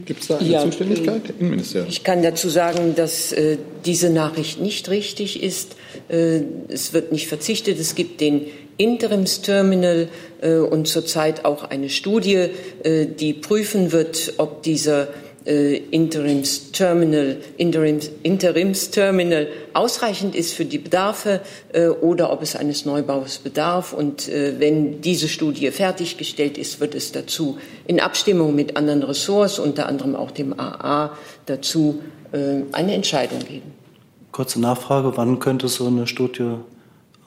[0.10, 1.22] Gibt es da eine ja, Zuständigkeit?
[1.38, 1.88] Innenministerium.
[1.88, 5.76] Ich kann dazu sagen, dass äh, diese Nachricht nicht richtig ist.
[6.08, 7.80] Äh, es wird nicht verzichtet.
[7.80, 8.48] Es gibt den
[8.78, 10.10] Interimsterminal
[10.42, 12.48] äh, und zurzeit auch eine Studie,
[12.82, 15.10] äh, die prüfen wird, ob dieser
[15.46, 21.42] äh, Interimsterminal, Interims, Interimsterminal ausreichend ist für die Bedarfe
[21.74, 23.94] äh, oder ob es eines Neubaus bedarf.
[23.94, 29.60] Und äh, wenn diese Studie fertiggestellt ist, wird es dazu in Abstimmung mit anderen Ressorts,
[29.60, 31.12] unter anderem auch dem AA,
[31.46, 33.74] dazu äh, eine Entscheidung geben.
[34.32, 36.56] Kurze Nachfrage, wann könnte so eine Studie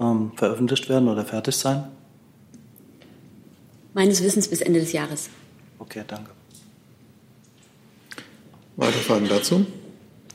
[0.00, 1.84] ähm, veröffentlicht werden oder fertig sein?
[3.94, 5.28] Meines Wissens bis Ende des Jahres.
[5.78, 6.30] Okay, danke.
[8.76, 9.66] Weitere Fragen dazu?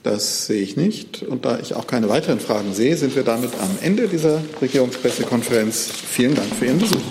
[0.04, 1.24] Das sehe ich nicht.
[1.24, 5.90] Und da ich auch keine weiteren Fragen sehe, sind wir damit am Ende dieser Regierungspressekonferenz.
[5.92, 7.02] Vielen Dank für Ihren Besuch.